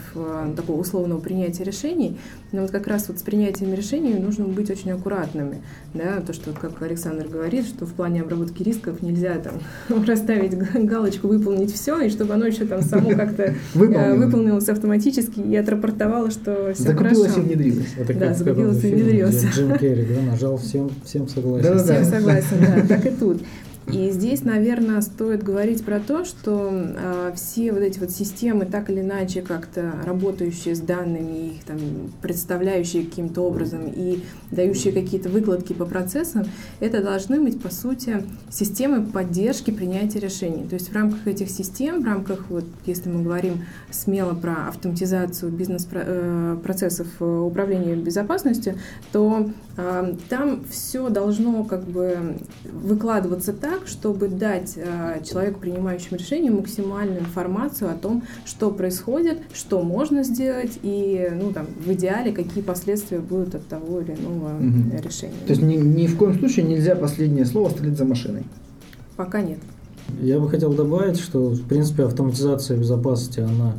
такого 0.56 0.82
условного 0.82 1.20
принятия 1.20 1.64
решений, 1.64 2.18
но 2.52 2.62
вот 2.62 2.72
как 2.72 2.88
раз 2.88 3.08
вот 3.08 3.20
с 3.20 3.22
принятием 3.22 3.74
решений 3.74 4.16
нужно 4.16 4.46
быть 4.46 4.70
очень 4.70 4.92
аккуратными. 4.92 5.62
Да? 5.94 6.20
То, 6.26 6.34
что, 6.34 6.52
как 6.52 6.82
Александр 6.82 7.28
говорит, 7.28 7.66
что 7.66 7.86
в 7.86 7.94
плане 7.94 8.22
обработки 8.22 8.64
рисков 8.64 9.02
нельзя 9.02 9.36
там 9.38 10.04
расставить 10.06 10.58
галочку, 10.58 11.28
выполнить 11.28 11.74
все, 11.74 12.00
и 12.02 12.10
чтобы 12.10 12.34
оно 12.34 12.46
еще 12.46 12.66
там 12.66 12.82
само 12.82 13.12
как-то 13.12 13.44
э, 13.44 13.54
выполнилось 13.74 14.70
автоматически 14.70 15.40
и 15.40 15.56
отрапортовало, 15.56 16.32
что 16.32 16.74
все 16.74 16.84
Закупилось 16.84 17.38
и 17.38 17.42
внедрилось. 17.42 17.94
Это 17.98 18.14
да, 18.14 18.34
закупилось 18.34 18.84
и 18.84 18.94
внедрилось. 18.94 19.44
Джим 19.54 19.78
Керри, 19.80 20.06
да, 20.06 20.32
нажал 20.32 20.58
всем, 20.58 20.90
всем 21.06 21.28
согласен. 21.28 21.64
Да, 21.64 21.76
да, 21.76 21.84
всем 21.84 22.06
согласен, 22.06 22.58
да, 22.60 22.96
так 22.96 23.06
и 23.06 23.10
тут. 23.12 23.42
И 23.92 24.12
здесь, 24.12 24.44
наверное, 24.44 25.02
стоит 25.02 25.44
говорить 25.44 25.84
про 25.84 26.00
то, 26.00 26.24
что 26.24 26.70
э, 26.72 27.32
все 27.36 27.72
вот 27.72 27.82
эти 27.82 28.00
вот 28.00 28.12
системы, 28.12 28.66
так 28.66 28.90
или 28.90 29.02
иначе 29.02 29.42
как-то 29.42 29.94
работающие 30.06 30.76
с 30.76 30.80
данными, 30.80 31.56
их 31.56 31.64
там 31.64 31.80
представляющие 32.22 33.04
каким-то 33.04 33.42
образом 33.42 33.88
и 33.88 34.20
дающие 34.52 34.94
какие-то 34.94 35.30
выкладки 35.30 35.74
по 35.74 35.86
процессам, 35.86 36.46
это 36.80 37.02
должны 37.02 37.42
быть, 37.42 37.62
по 37.62 37.70
сути, 37.72 38.24
системы 38.52 39.06
поддержки 39.06 39.72
принятия 39.72 40.20
решений. 40.20 40.68
То 40.68 40.76
есть 40.76 40.90
в 40.90 40.96
рамках 40.96 41.26
этих 41.28 41.50
систем, 41.50 42.04
в 42.04 42.06
рамках, 42.06 42.46
вот, 42.50 42.66
если 42.86 43.10
мы 43.10 43.24
говорим 43.24 43.64
смело 43.90 44.36
про 44.36 44.68
автоматизацию 44.68 45.52
бизнес-процессов 45.52 47.08
э, 47.20 47.26
управления 47.26 47.96
безопасностью, 47.96 48.78
то 49.12 49.50
э, 49.78 50.14
там 50.30 50.64
все 50.70 51.10
должно 51.10 51.64
как 51.64 51.86
бы 51.86 52.38
выкладываться 52.72 53.54
так, 53.54 53.79
так, 53.80 53.88
чтобы 53.88 54.28
дать 54.28 54.74
э, 54.76 55.22
человеку, 55.24 55.60
принимающему 55.60 56.18
решение, 56.18 56.52
максимальную 56.52 57.20
информацию 57.20 57.92
о 57.92 57.96
том, 57.96 58.24
что 58.46 58.72
происходит, 58.72 59.40
что 59.54 59.82
можно 59.82 60.24
сделать 60.24 60.80
и, 60.82 61.30
ну, 61.40 61.52
там, 61.52 61.68
в 61.86 61.92
идеале, 61.94 62.32
какие 62.32 62.64
последствия 62.64 63.20
будут 63.20 63.56
от 63.56 63.68
того 63.68 64.02
или 64.02 64.12
иного 64.12 64.56
угу. 64.58 65.02
решения. 65.02 65.34
То 65.46 65.52
есть 65.52 65.62
ни, 65.62 65.76
ни 65.76 66.08
в 66.08 66.18
коем 66.18 66.38
случае 66.38 66.66
нельзя 66.66 66.96
последнее 66.96 67.46
слово 67.46 67.70
оставить 67.70 67.98
за 67.98 68.06
машиной? 68.06 68.44
Пока 69.16 69.42
нет. 69.42 69.60
Я 70.22 70.40
бы 70.40 70.50
хотел 70.50 70.74
добавить, 70.74 71.20
что, 71.20 71.50
в 71.50 71.64
принципе, 71.64 72.04
автоматизация 72.04 72.78
безопасности, 72.78 73.42
она 73.42 73.74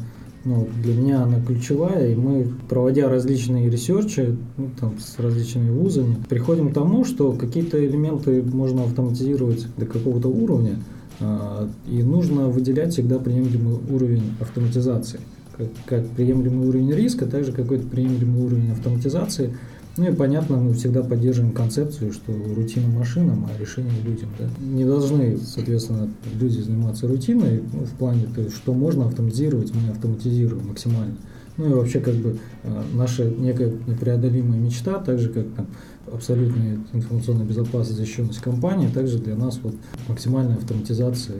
ну, 0.44 0.68
для 0.82 0.94
меня 0.94 1.22
она 1.22 1.40
ключевая, 1.40 2.12
и 2.12 2.16
мы, 2.16 2.46
проводя 2.68 3.08
различные 3.08 3.68
ресерчи 3.68 4.36
ну, 4.56 4.70
там, 4.78 4.98
с 4.98 5.18
различными 5.18 5.70
вузами, 5.70 6.16
приходим 6.28 6.70
к 6.70 6.74
тому, 6.74 7.04
что 7.04 7.32
какие-то 7.32 7.84
элементы 7.84 8.42
можно 8.42 8.84
автоматизировать 8.84 9.66
до 9.76 9.86
какого-то 9.86 10.28
уровня, 10.28 10.78
э, 11.20 11.68
и 11.88 12.02
нужно 12.02 12.48
выделять 12.48 12.92
всегда 12.92 13.18
приемлемый 13.18 13.78
уровень 13.90 14.32
автоматизации. 14.40 15.20
Как, 15.56 15.68
как 15.84 16.08
приемлемый 16.08 16.68
уровень 16.68 16.92
риска, 16.92 17.26
также 17.26 17.52
какой-то 17.52 17.86
приемлемый 17.86 18.42
уровень 18.42 18.70
автоматизации– 18.72 19.56
ну 20.00 20.08
и 20.08 20.14
понятно, 20.14 20.56
мы 20.56 20.72
всегда 20.72 21.02
поддерживаем 21.02 21.52
концепцию, 21.52 22.14
что 22.14 22.32
рутина 22.32 22.88
машинам, 22.88 23.46
а 23.46 23.60
решение 23.60 24.00
людям. 24.02 24.30
Да? 24.38 24.46
Не 24.58 24.86
должны, 24.86 25.36
соответственно, 25.36 26.08
люди 26.40 26.58
заниматься 26.58 27.06
рутиной 27.06 27.62
ну, 27.70 27.80
в 27.80 27.90
плане, 27.90 28.26
то 28.34 28.50
что 28.50 28.72
можно 28.72 29.04
автоматизировать, 29.04 29.74
мы 29.74 29.90
автоматизируем 29.90 30.68
максимально. 30.68 31.16
Ну 31.58 31.68
и 31.68 31.74
вообще 31.74 32.00
как 32.00 32.14
бы 32.14 32.38
э, 32.62 32.82
наша 32.94 33.26
некая 33.26 33.74
непреодолимая 33.86 34.58
мечта, 34.58 35.00
так 35.00 35.18
же 35.18 35.28
как 35.28 35.44
там, 35.54 35.66
абсолютная 36.12 36.78
информационная 36.92 37.44
безопасность, 37.44 37.98
защищенность 37.98 38.40
компании, 38.40 38.88
а 38.90 38.94
также 38.94 39.18
для 39.18 39.36
нас 39.36 39.60
вот 39.62 39.74
максимальная 40.08 40.56
автоматизация 40.56 41.36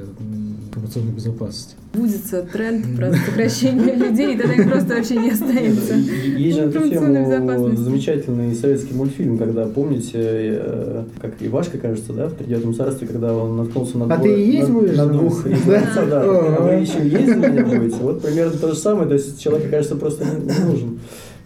информационной 0.66 1.12
безопасности. 1.12 1.74
Будет 1.92 2.52
тренд 2.52 2.96
про 2.96 3.12
сокращение 3.12 3.96
людей, 3.96 4.38
тогда 4.38 4.54
их 4.54 4.70
просто 4.70 4.94
вообще 4.94 5.16
не 5.16 5.30
останется. 5.30 5.94
Есть 5.94 6.58
же 6.58 6.64
эту 6.64 6.88
тему 6.88 7.76
замечательный 7.76 8.54
советский 8.54 8.94
мультфильм, 8.94 9.38
когда, 9.38 9.66
помните, 9.66 10.12
э, 10.14 11.04
как 11.20 11.34
Ивашка, 11.40 11.78
кажется, 11.78 12.12
да, 12.12 12.28
в 12.28 12.34
тридевятом 12.34 12.74
царстве, 12.74 13.08
когда 13.08 13.34
он 13.34 13.56
наткнулся 13.56 13.98
на, 13.98 14.14
а 14.14 14.18
ты 14.18 14.40
и 14.40 14.52
есть 14.52 14.70
будешь 14.70 14.96
на 14.96 15.06
двух 15.06 15.44
да? 15.44 16.22
А 16.22 16.62
вы 16.62 16.72
еще 16.74 17.06
есть 17.06 17.34
будете? 17.34 17.96
Вот 17.96 18.22
примерно 18.22 18.56
то 18.56 18.68
же 18.68 18.76
самое, 18.76 19.08
то 19.08 19.14
есть 19.14 19.40
человек, 19.40 19.70
кажется, 19.70 19.96
просто 19.96 20.24
не 20.24 20.64
нужен. 20.64 20.98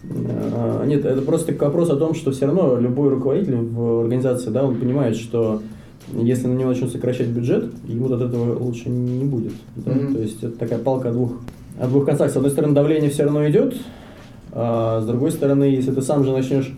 А, 0.09 0.85
нет, 0.85 1.05
это 1.05 1.21
просто 1.21 1.53
вопрос 1.53 1.89
о 1.89 1.95
том, 1.95 2.13
что 2.13 2.31
все 2.31 2.45
равно 2.45 2.77
любой 2.77 3.09
руководитель 3.09 3.55
в 3.55 4.01
организации, 4.01 4.49
да, 4.49 4.63
он 4.63 4.75
понимает, 4.75 5.15
что 5.15 5.61
если 6.13 6.47
на 6.47 6.53
него 6.53 6.69
начнут 6.69 6.91
сокращать 6.91 7.27
бюджет, 7.27 7.65
ему 7.87 8.11
от 8.11 8.21
этого 8.21 8.57
лучше 8.57 8.89
не 8.89 9.25
будет. 9.25 9.53
Да? 9.75 9.91
Mm-hmm. 9.91 10.13
То 10.13 10.21
есть 10.21 10.43
это 10.43 10.57
такая 10.57 10.79
палка 10.79 11.09
о 11.09 11.11
двух, 11.11 11.31
о 11.79 11.87
двух 11.87 12.05
концах. 12.05 12.31
С 12.31 12.35
одной 12.35 12.51
стороны, 12.51 12.73
давление 12.73 13.09
все 13.09 13.23
равно 13.23 13.47
идет, 13.49 13.75
а 14.51 15.01
с 15.01 15.05
другой 15.05 15.31
стороны, 15.31 15.63
если 15.63 15.91
ты 15.91 16.01
сам 16.01 16.23
же 16.23 16.31
начнешь 16.31 16.71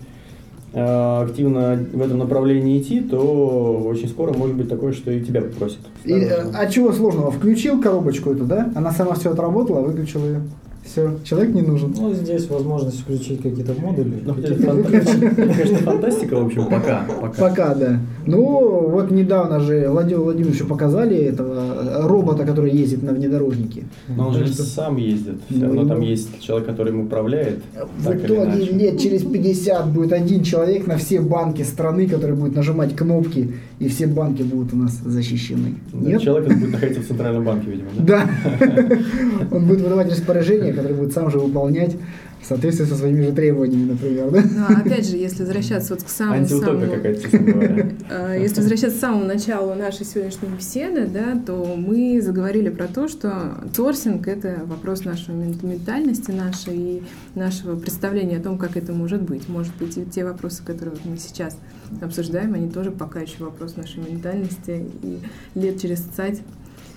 а, 0.73 1.23
активно 1.23 1.77
в 1.93 2.01
этом 2.01 2.19
направлении 2.19 2.81
идти, 2.81 3.01
то 3.01 3.83
очень 3.87 4.07
скоро 4.07 4.33
может 4.33 4.55
быть 4.55 4.69
такое, 4.69 4.93
что 4.93 5.11
и 5.11 5.23
тебя 5.23 5.41
попросят. 5.41 5.79
И, 6.05 6.13
а 6.13 6.65
чего 6.67 6.91
сложного? 6.93 7.31
Включил 7.31 7.81
коробочку 7.81 8.31
эту, 8.31 8.45
да? 8.45 8.71
Она 8.75 8.91
сама 8.91 9.15
все 9.15 9.31
отработала, 9.31 9.81
выключил 9.81 10.23
ее. 10.25 10.41
Все, 10.89 11.17
человек 11.23 11.53
не 11.53 11.61
нужен. 11.61 11.93
Ну, 11.97 12.13
здесь 12.13 12.47
возможность 12.49 13.01
включить 13.01 13.41
какие-то 13.41 13.73
модули. 13.79 14.21
Ну, 14.23 14.33
конечно, 15.35 15.77
фантастика, 15.79 16.35
в 16.35 16.45
общем, 16.45 16.65
пока. 16.65 17.05
Пока, 17.21 17.49
пока 17.49 17.75
да. 17.75 17.99
Ну, 18.25 18.89
вот 18.89 19.11
недавно 19.11 19.59
же 19.59 19.89
Владимиру 19.89 20.23
Владимировичу 20.23 20.65
показали 20.65 21.17
этого 21.17 22.07
робота, 22.07 22.45
который 22.45 22.71
ездит 22.71 23.03
на 23.03 23.13
внедорожнике. 23.13 23.83
Но 24.15 24.29
он 24.29 24.33
же 24.33 24.47
сам 24.47 24.97
ездит. 24.97 25.35
Все 25.49 25.61
равно 25.61 25.83
ну, 25.83 25.89
там 25.89 26.01
есть 26.01 26.39
человек, 26.41 26.67
который 26.67 26.93
им 26.93 27.01
управляет. 27.01 27.59
В 27.97 28.11
итоге 28.11 28.65
лет 28.65 28.99
через 28.99 29.23
50 29.23 29.87
будет 29.91 30.13
один 30.13 30.43
человек 30.43 30.87
на 30.87 30.97
все 30.97 31.19
банки 31.19 31.63
страны, 31.63 32.07
который 32.07 32.35
будет 32.35 32.55
нажимать 32.55 32.95
кнопки, 32.95 33.53
и 33.79 33.87
все 33.89 34.07
банки 34.07 34.41
будут 34.41 34.73
у 34.73 34.77
нас 34.77 34.99
защищены. 35.03 35.75
Нет? 35.93 36.21
Человек 36.21 36.53
будет 36.53 36.71
находиться 36.71 37.01
в 37.01 37.07
центральном 37.07 37.43
банке, 37.43 37.69
видимо. 37.69 37.89
Да. 37.99 38.29
Он 39.51 39.65
будет 39.65 39.81
выдавать 39.81 40.09
распоряжение, 40.11 40.73
который 40.77 40.95
будет 40.95 41.13
сам 41.13 41.31
же 41.31 41.39
выполнять 41.39 41.95
в 42.41 42.45
соответствии 42.45 42.85
со 42.85 42.95
своими 42.95 43.23
же 43.23 43.31
требованиями, 43.31 43.91
например. 43.91 44.29
Да? 44.29 44.41
Ну, 44.43 44.65
а 44.69 44.79
опять 44.79 45.09
же, 45.09 45.17
если 45.17 45.41
возвращаться 45.41 45.95
вот 45.95 46.03
к 46.03 46.09
самому... 46.09 46.45
самому 46.47 46.83
э, 48.09 48.37
если 48.39 48.57
возвращаться 48.57 48.97
к 48.97 49.01
самому 49.01 49.25
началу 49.25 49.73
нашей 49.73 50.05
сегодняшней 50.05 50.49
беседы, 50.49 51.07
да, 51.07 51.41
то 51.45 51.75
мы 51.75 52.21
заговорили 52.21 52.69
про 52.69 52.87
то, 52.87 53.07
что 53.07 53.57
сорсинг— 53.75 54.27
это 54.29 54.61
вопрос 54.65 55.03
нашей 55.03 55.33
ментальности 55.33 56.31
нашей 56.31 56.77
и 56.77 57.03
нашего 57.33 57.77
представления 57.77 58.37
о 58.37 58.41
том, 58.41 58.57
как 58.57 58.77
это 58.77 58.93
может 58.93 59.23
быть. 59.23 59.49
Может 59.49 59.75
быть, 59.77 59.97
и 59.97 60.05
те 60.05 60.23
вопросы, 60.23 60.63
которые 60.63 60.95
мы 61.05 61.17
сейчас 61.17 61.57
обсуждаем, 62.01 62.53
они 62.53 62.69
тоже 62.69 62.91
пока 62.91 63.19
еще 63.19 63.43
вопрос 63.43 63.77
нашей 63.77 63.99
ментальности, 63.99 64.85
и 65.01 65.19
лет 65.55 65.81
через 65.81 65.99
цать 66.01 66.41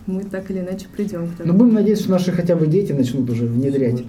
мы 0.06 0.24
так 0.24 0.50
или 0.50 0.60
иначе 0.60 0.86
придем 0.94 1.28
к 1.28 1.36
тому. 1.36 1.52
Но 1.52 1.58
будем 1.58 1.74
надеяться, 1.74 2.04
что 2.04 2.12
наши 2.12 2.32
хотя 2.32 2.56
бы 2.56 2.66
дети 2.66 2.92
начнут 2.92 3.28
уже 3.30 3.46
внедрять 3.46 4.02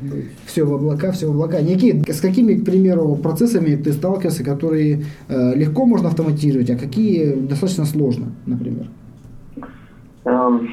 все 0.45 0.63
в 0.63 0.73
облака, 0.73 1.11
все 1.11 1.27
в 1.27 1.31
облака. 1.31 1.61
Никит, 1.61 2.09
с 2.09 2.19
какими, 2.19 2.55
к 2.55 2.65
примеру, 2.65 3.15
процессами 3.15 3.75
ты 3.75 3.93
сталкивался, 3.93 4.43
которые 4.43 5.05
э, 5.27 5.55
легко 5.55 5.85
можно 5.85 6.09
автоматизировать, 6.09 6.69
а 6.69 6.77
какие 6.77 7.33
достаточно 7.33 7.85
сложно, 7.85 8.31
например? 8.45 8.87
Um, 10.23 10.67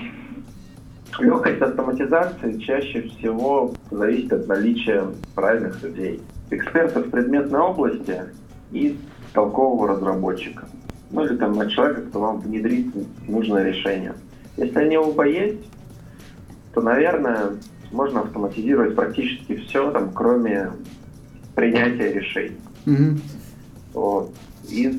легкость 1.18 1.62
автоматизации 1.62 2.58
чаще 2.58 3.02
всего 3.02 3.72
зависит 3.90 4.32
от 4.32 4.46
наличия 4.46 5.04
правильных 5.34 5.82
людей, 5.82 6.20
экспертов 6.50 7.06
в 7.06 7.10
предметной 7.10 7.60
области 7.60 8.22
и 8.72 8.96
толкового 9.32 9.88
разработчика. 9.88 10.66
Ну 11.10 11.24
или 11.24 11.36
там 11.36 11.58
от 11.58 11.70
человека, 11.70 12.02
кто 12.02 12.20
вам 12.20 12.40
внедрит 12.40 12.88
нужное 13.26 13.64
решение. 13.64 14.14
Если 14.58 14.78
они 14.78 14.96
оба 14.96 15.26
есть, 15.26 15.64
то, 16.74 16.80
наверное, 16.80 17.52
можно 17.92 18.20
автоматизировать 18.20 18.94
практически 18.94 19.56
все, 19.56 19.90
там, 19.92 20.12
кроме 20.12 20.72
принятия 21.54 22.12
решений. 22.12 22.58
Mm-hmm. 22.84 23.20
Вот. 23.94 24.34
Из, 24.68 24.96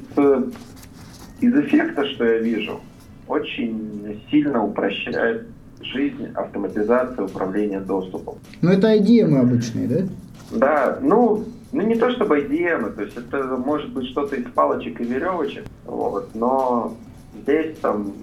из 1.41 1.55
эффекта, 1.55 2.05
что 2.05 2.25
я 2.25 2.39
вижу, 2.39 2.79
очень 3.27 4.21
сильно 4.31 4.63
упрощает 4.63 5.47
жизнь 5.81 6.27
автоматизация 6.35 7.25
управления 7.25 7.79
доступом. 7.79 8.35
Ну, 8.61 8.71
это 8.71 8.95
IDM 8.95 9.37
обычные, 9.37 9.87
да? 9.87 10.07
Да, 10.51 10.99
ну, 11.01 11.45
ну 11.71 11.81
не 11.81 11.95
то 11.95 12.09
чтобы 12.11 12.39
IDM, 12.39 12.93
то 12.93 13.03
есть 13.03 13.17
это 13.17 13.43
может 13.57 13.91
быть 13.91 14.07
что-то 14.07 14.35
из 14.35 14.45
палочек 14.51 14.99
и 14.99 15.03
веревочек, 15.03 15.65
вот, 15.85 16.29
но 16.33 16.95
здесь 17.43 17.77
там 17.81 18.13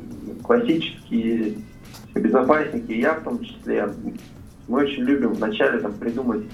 классические 0.43 1.59
безопасники, 2.15 2.93
я 2.93 3.15
в 3.15 3.25
том 3.25 3.41
числе, 3.41 3.89
мы 4.69 4.83
очень 4.83 5.05
любим 5.05 5.35
вначале 5.35 5.79
там 5.79 5.93
придумать 5.95 6.45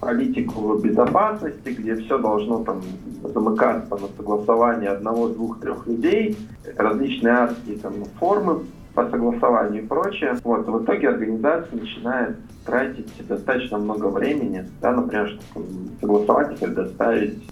политику 0.00 0.78
безопасности, 0.78 1.70
где 1.70 1.96
все 1.96 2.18
должно 2.18 2.64
там 2.64 2.82
замыкаться 3.22 3.96
на 3.96 4.08
согласование 4.16 4.90
одного, 4.90 5.28
двух, 5.28 5.60
трех 5.60 5.86
людей, 5.86 6.36
различные 6.76 7.34
адские 7.34 7.78
там 7.78 8.04
формы 8.18 8.60
по 8.94 9.08
согласованию 9.10 9.84
и 9.84 9.86
прочее. 9.86 10.36
Вот, 10.44 10.66
в 10.66 10.84
итоге 10.84 11.08
организация 11.08 11.80
начинает 11.80 12.36
тратить 12.64 13.10
достаточно 13.26 13.78
много 13.78 14.06
времени, 14.06 14.68
да, 14.80 14.92
например, 14.92 15.28
чтобы 15.28 15.66
согласовать 16.00 16.52
и 16.54 16.64
предоставить 16.64 17.42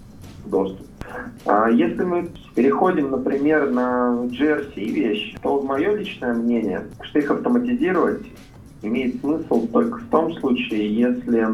доступ. 0.49 0.85
А 1.45 1.69
если 1.69 2.03
мы 2.03 2.29
переходим, 2.55 3.11
например, 3.11 3.69
на 3.71 4.25
GRC 4.29 4.75
вещи, 4.75 5.37
то 5.41 5.61
мое 5.61 5.95
личное 5.95 6.33
мнение, 6.33 6.85
что 7.01 7.19
их 7.19 7.31
автоматизировать 7.31 8.25
имеет 8.81 9.19
смысл 9.21 9.67
только 9.67 9.99
в 9.99 10.07
том 10.09 10.33
случае, 10.35 10.93
если 10.93 11.47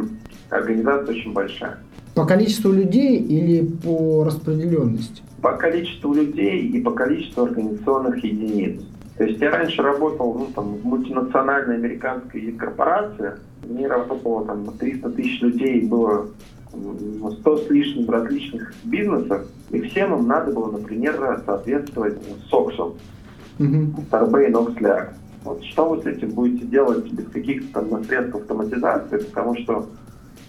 организация 0.49 1.15
очень 1.15 1.33
большая. 1.33 1.77
По 2.15 2.25
количеству 2.25 2.71
людей 2.71 3.17
или 3.17 3.65
по 3.65 4.23
распределенности? 4.23 5.23
По 5.41 5.53
количеству 5.53 6.13
людей 6.13 6.67
и 6.67 6.81
по 6.81 6.91
количеству 6.91 7.43
организационных 7.43 8.23
единиц. 8.23 8.81
То 9.17 9.25
есть 9.25 9.39
я 9.41 9.51
раньше 9.51 9.81
работал 9.81 10.33
ну, 10.33 10.47
там, 10.55 10.75
в 10.75 10.85
мультинациональной 10.85 11.75
американской 11.75 12.51
корпорации, 12.53 13.33
в 13.63 13.71
ней 13.71 13.87
работало 13.87 14.45
там 14.45 14.65
300 14.77 15.09
тысяч 15.11 15.41
людей, 15.41 15.81
было 15.81 16.27
100 16.73 17.57
с 17.57 17.69
лишним 17.69 18.09
различных 18.09 18.73
бизнесов, 18.83 19.47
и 19.69 19.81
всем 19.81 20.13
им 20.13 20.27
надо 20.27 20.51
было, 20.51 20.71
например, 20.71 21.41
соответствовать 21.45 22.17
СОКСу, 22.49 22.97
mm-hmm. 23.59 24.09
Sarbanes-Oxley 24.09 25.09
Вот 25.43 25.63
что 25.65 25.89
вы 25.89 26.01
с 26.01 26.05
этим 26.05 26.31
будете 26.31 26.65
делать 26.65 27.11
без 27.11 27.27
каких-то 27.27 27.81
там 27.81 28.03
средств 28.05 28.35
автоматизации, 28.35 29.17
потому 29.17 29.55
что 29.57 29.87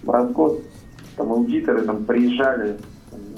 в 0.02 0.32
год 0.32 0.62
там 1.16 1.32
аудиторы 1.32 1.82
там 1.82 2.04
приезжали 2.04 2.76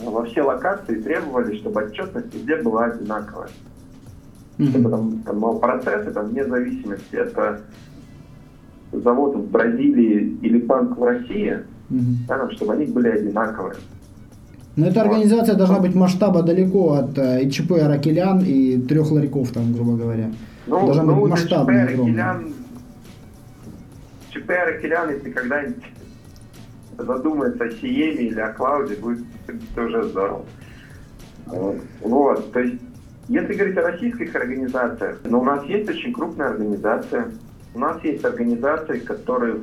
во 0.02 0.24
все 0.24 0.42
локации 0.42 0.98
и 0.98 1.02
требовали, 1.02 1.56
чтобы 1.56 1.82
отчетность 1.84 2.34
везде 2.34 2.56
была 2.62 2.86
одинаковая. 2.86 3.48
Mm-hmm. 4.58 4.70
Чтобы 4.70 4.90
там, 4.90 5.18
там 5.22 5.58
процессы 5.58 6.10
там, 6.12 6.28
вне 6.28 6.44
зависимости, 6.44 7.14
это 7.16 7.62
завод 8.92 9.36
в 9.36 9.50
Бразилии 9.50 10.38
или 10.40 10.58
банк 10.60 10.96
в 10.96 11.02
России– 11.02 11.58
угу. 11.90 12.52
чтобы 12.52 12.72
они 12.74 12.86
были 12.86 13.08
одинаковые. 13.08 13.76
Но 14.76 14.86
эта 14.86 15.00
организация 15.00 15.54
вот. 15.54 15.58
должна 15.58 15.78
быть 15.78 15.94
масштаба 15.94 16.42
далеко 16.42 16.92
от 16.92 17.16
э, 17.16 17.44
ИЧП 17.44 17.72
Ракелян 17.82 18.40
и 18.40 18.78
трех 18.78 19.10
ларьков, 19.10 19.50
там, 19.50 19.72
грубо 19.72 19.96
говоря. 19.96 20.30
Ну, 20.66 20.84
должна 20.84 21.02
ну, 21.02 21.20
быть 21.22 21.30
масштабная, 21.30 21.88
огромная. 21.88 22.40
ЧП 24.30 24.50
Ракелян, 24.50 25.10
если 25.10 25.30
когда-нибудь 25.30 25.84
задумается 26.98 27.64
о 27.64 27.70
Сиеме 27.70 28.26
или 28.26 28.40
о 28.40 28.52
Клауде, 28.52 28.96
будет 28.96 29.24
тоже 29.74 30.02
здорово. 30.04 30.44
Вот. 31.46 31.76
вот. 32.02 32.52
То 32.52 32.60
есть, 32.60 32.82
если 33.28 33.54
говорить 33.54 33.78
о 33.78 33.82
российских 33.82 34.34
организациях, 34.34 35.20
но 35.24 35.30
ну, 35.30 35.40
у 35.40 35.44
нас 35.44 35.64
есть 35.64 35.88
очень 35.88 36.12
крупная 36.12 36.50
организация. 36.50 37.30
У 37.74 37.78
нас 37.78 38.02
есть 38.04 38.24
организации, 38.24 38.98
которые 38.98 39.56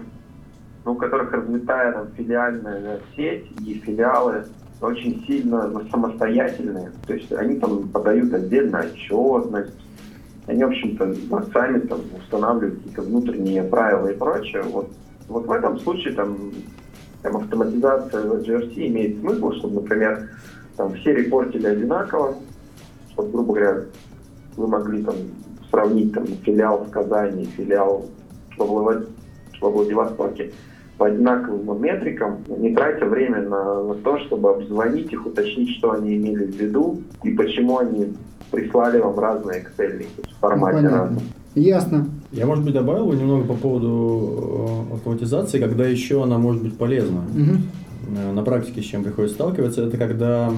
у 0.86 0.96
которых 0.96 1.32
развитая 1.32 1.94
там, 1.94 2.08
филиальная 2.16 3.00
сеть 3.16 3.46
и 3.62 3.76
филиалы 3.76 4.46
очень 4.82 5.24
сильно 5.26 5.72
самостоятельные. 5.90 6.92
То 7.08 7.14
есть 7.14 7.32
они 7.32 7.60
там 7.60 7.88
подают 7.88 8.34
отдельно 8.34 8.80
отчетность, 8.80 9.78
они, 10.46 10.64
в 10.64 10.68
общем-то, 10.68 11.16
сами 11.54 11.80
там 11.80 12.02
устанавливают 12.18 12.80
какие-то 12.80 13.02
внутренние 13.04 13.64
правила 13.64 14.08
и 14.08 14.18
прочее. 14.18 14.64
Вот, 14.64 14.92
вот 15.30 15.46
в 15.46 15.52
этом 15.52 15.80
случае 15.80 16.14
там, 16.16 16.52
там 17.22 17.38
автоматизация 17.38 18.24
в 18.24 18.42
GRC 18.42 18.88
имеет 18.88 19.20
смысл, 19.20 19.54
чтобы, 19.54 19.76
например, 19.76 20.30
там 20.76 20.94
все 20.96 21.14
репортили 21.14 21.68
одинаково, 21.68 22.36
чтобы, 23.12 23.32
грубо 23.32 23.54
говоря, 23.54 23.86
вы 24.58 24.68
могли 24.68 25.04
там 25.04 25.16
сравнить 25.70 26.14
там 26.14 26.26
филиал 26.26 26.84
в 26.84 26.90
Казани, 26.90 27.46
филиал 27.46 28.06
в 28.58 28.98
Владивостоке 29.62 30.52
по 30.98 31.08
одинаковым 31.08 31.82
метрикам, 31.82 32.38
не 32.58 32.74
тратя 32.76 33.06
время 33.06 33.42
на, 33.42 33.84
на 33.84 33.96
то, 33.96 34.20
чтобы 34.20 34.52
обзвонить 34.52 35.12
их, 35.12 35.26
уточнить, 35.26 35.78
что 35.78 35.92
они 35.92 36.16
имели 36.16 36.46
в 36.46 36.56
виду 36.56 37.02
и 37.24 37.32
почему 37.32 37.80
они 37.80 38.14
прислали 38.52 39.00
вам 39.00 39.18
разные 39.18 39.64
Excel 39.64 40.06
в 40.24 40.40
формате 40.40 40.82
ну, 40.82 40.90
разном. 40.90 41.24
Ясно. 41.56 42.08
Я, 42.32 42.46
может 42.46 42.64
быть, 42.64 42.74
добавил 42.74 43.12
немного 43.14 43.46
по 43.46 43.54
поводу 43.54 44.88
э, 44.92 44.96
автоматизации, 44.96 45.60
когда 45.60 45.86
еще 45.86 46.24
она 46.24 46.38
может 46.38 46.64
быть 46.64 46.78
полезна. 46.78 47.22
Угу. 47.36 48.34
на 48.34 48.44
практике 48.44 48.82
с 48.82 48.86
чем 48.86 49.04
приходится 49.04 49.36
сталкиваться, 49.36 49.84
это 49.84 49.98
когда, 49.98 50.52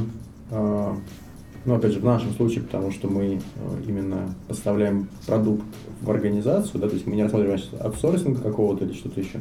ну, 0.52 1.76
опять 1.76 1.94
же, 1.94 2.00
в 2.00 2.06
нашем 2.06 2.32
случае, 2.32 2.64
потому 2.64 2.92
что 2.92 3.08
мы 3.08 3.40
именно 3.88 4.36
поставляем 4.48 5.08
продукт 5.26 5.66
в 6.02 6.10
организацию, 6.10 6.82
да, 6.82 6.88
то 6.88 6.94
есть 6.94 7.08
мы 7.08 7.16
не 7.16 7.24
рассматриваем 7.24 7.60
аутсорсинг 7.80 8.42
какого-то 8.42 8.86
или 8.86 8.94
что-то 8.94 9.20
еще, 9.20 9.40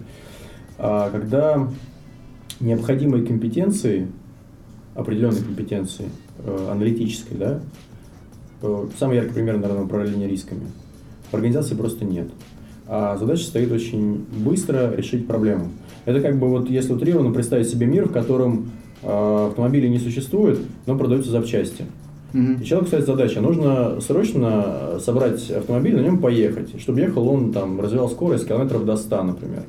когда 0.77 1.69
необходимые 2.61 3.25
компетенции, 3.25 4.09
определенные 4.95 5.43
компетенции 5.43 6.07
э, 6.39 6.69
аналитической, 6.71 7.35
да, 7.35 7.61
э, 8.63 8.87
самый 8.99 9.17
яркий 9.17 9.35
пример, 9.35 9.59
наверное, 9.59 9.85
управления 9.85 10.29
рисками, 10.29 10.67
в 11.31 11.35
организации 11.35 11.75
просто 11.75 12.05
нет. 12.05 12.29
А 12.87 13.17
задача 13.17 13.45
стоит 13.45 13.73
очень 13.73 14.25
быстро 14.45 14.95
решить 14.95 15.27
проблему. 15.27 15.71
Это 16.05 16.21
как 16.21 16.39
бы 16.39 16.49
вот, 16.49 16.69
если 16.69 16.93
утрированно 16.93 17.33
представить 17.33 17.69
себе 17.69 17.87
мир, 17.87 18.09
в 18.09 18.13
котором 18.13 18.71
э, 19.03 19.47
автомобилей 19.49 19.89
не 19.89 19.99
существует, 19.99 20.61
но 20.87 20.97
продаются 20.97 21.31
запчасти. 21.31 21.85
Mm-hmm. 22.33 22.63
И 22.63 22.65
человеку 22.65 22.89
стоит 22.89 23.07
задача, 23.07 23.41
нужно 23.41 24.01
срочно 24.01 24.99
собрать 25.01 25.51
автомобиль, 25.51 25.97
на 25.97 26.01
нем 26.01 26.19
поехать, 26.19 26.81
чтобы 26.81 27.01
ехал 27.01 27.29
он 27.29 27.53
там, 27.53 27.81
развивал 27.81 28.11
скорость 28.11 28.47
километров 28.47 28.85
до 28.85 28.97
100, 28.97 29.23
например. 29.23 29.63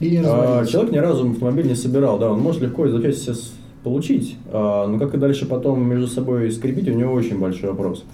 Или 0.00 0.22
а, 0.24 0.64
человек 0.64 0.92
ни 0.92 0.98
разу 0.98 1.28
автомобиль 1.30 1.66
не 1.66 1.74
собирал, 1.74 2.18
да, 2.18 2.30
он 2.30 2.40
может 2.40 2.62
легко 2.62 2.86
из 2.86 2.92
запчасти 2.92 3.32
получить, 3.82 4.36
а, 4.52 4.86
но 4.86 4.98
как 4.98 5.14
и 5.14 5.18
дальше 5.18 5.46
потом 5.46 5.88
между 5.88 6.06
собой 6.06 6.50
скрепить, 6.52 6.88
у 6.88 6.92
него 6.92 7.12
очень 7.12 7.38
большой 7.38 7.70
вопрос. 7.70 8.04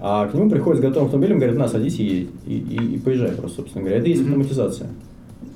А 0.00 0.28
к 0.28 0.34
нему 0.34 0.50
приходит 0.50 0.80
с 0.80 0.82
готовым 0.82 1.06
автомобилем, 1.06 1.38
говорит, 1.38 1.58
на, 1.58 1.68
садись 1.68 1.98
и 1.98 2.04
едь, 2.04 2.28
и, 2.46 2.58
и, 2.58 2.94
и 2.94 2.98
поезжай 2.98 3.32
просто, 3.32 3.56
собственно 3.56 3.84
говоря. 3.84 3.98
Это 3.98 4.08
и 4.08 4.10
есть 4.10 4.22
автоматизация. 4.22 4.88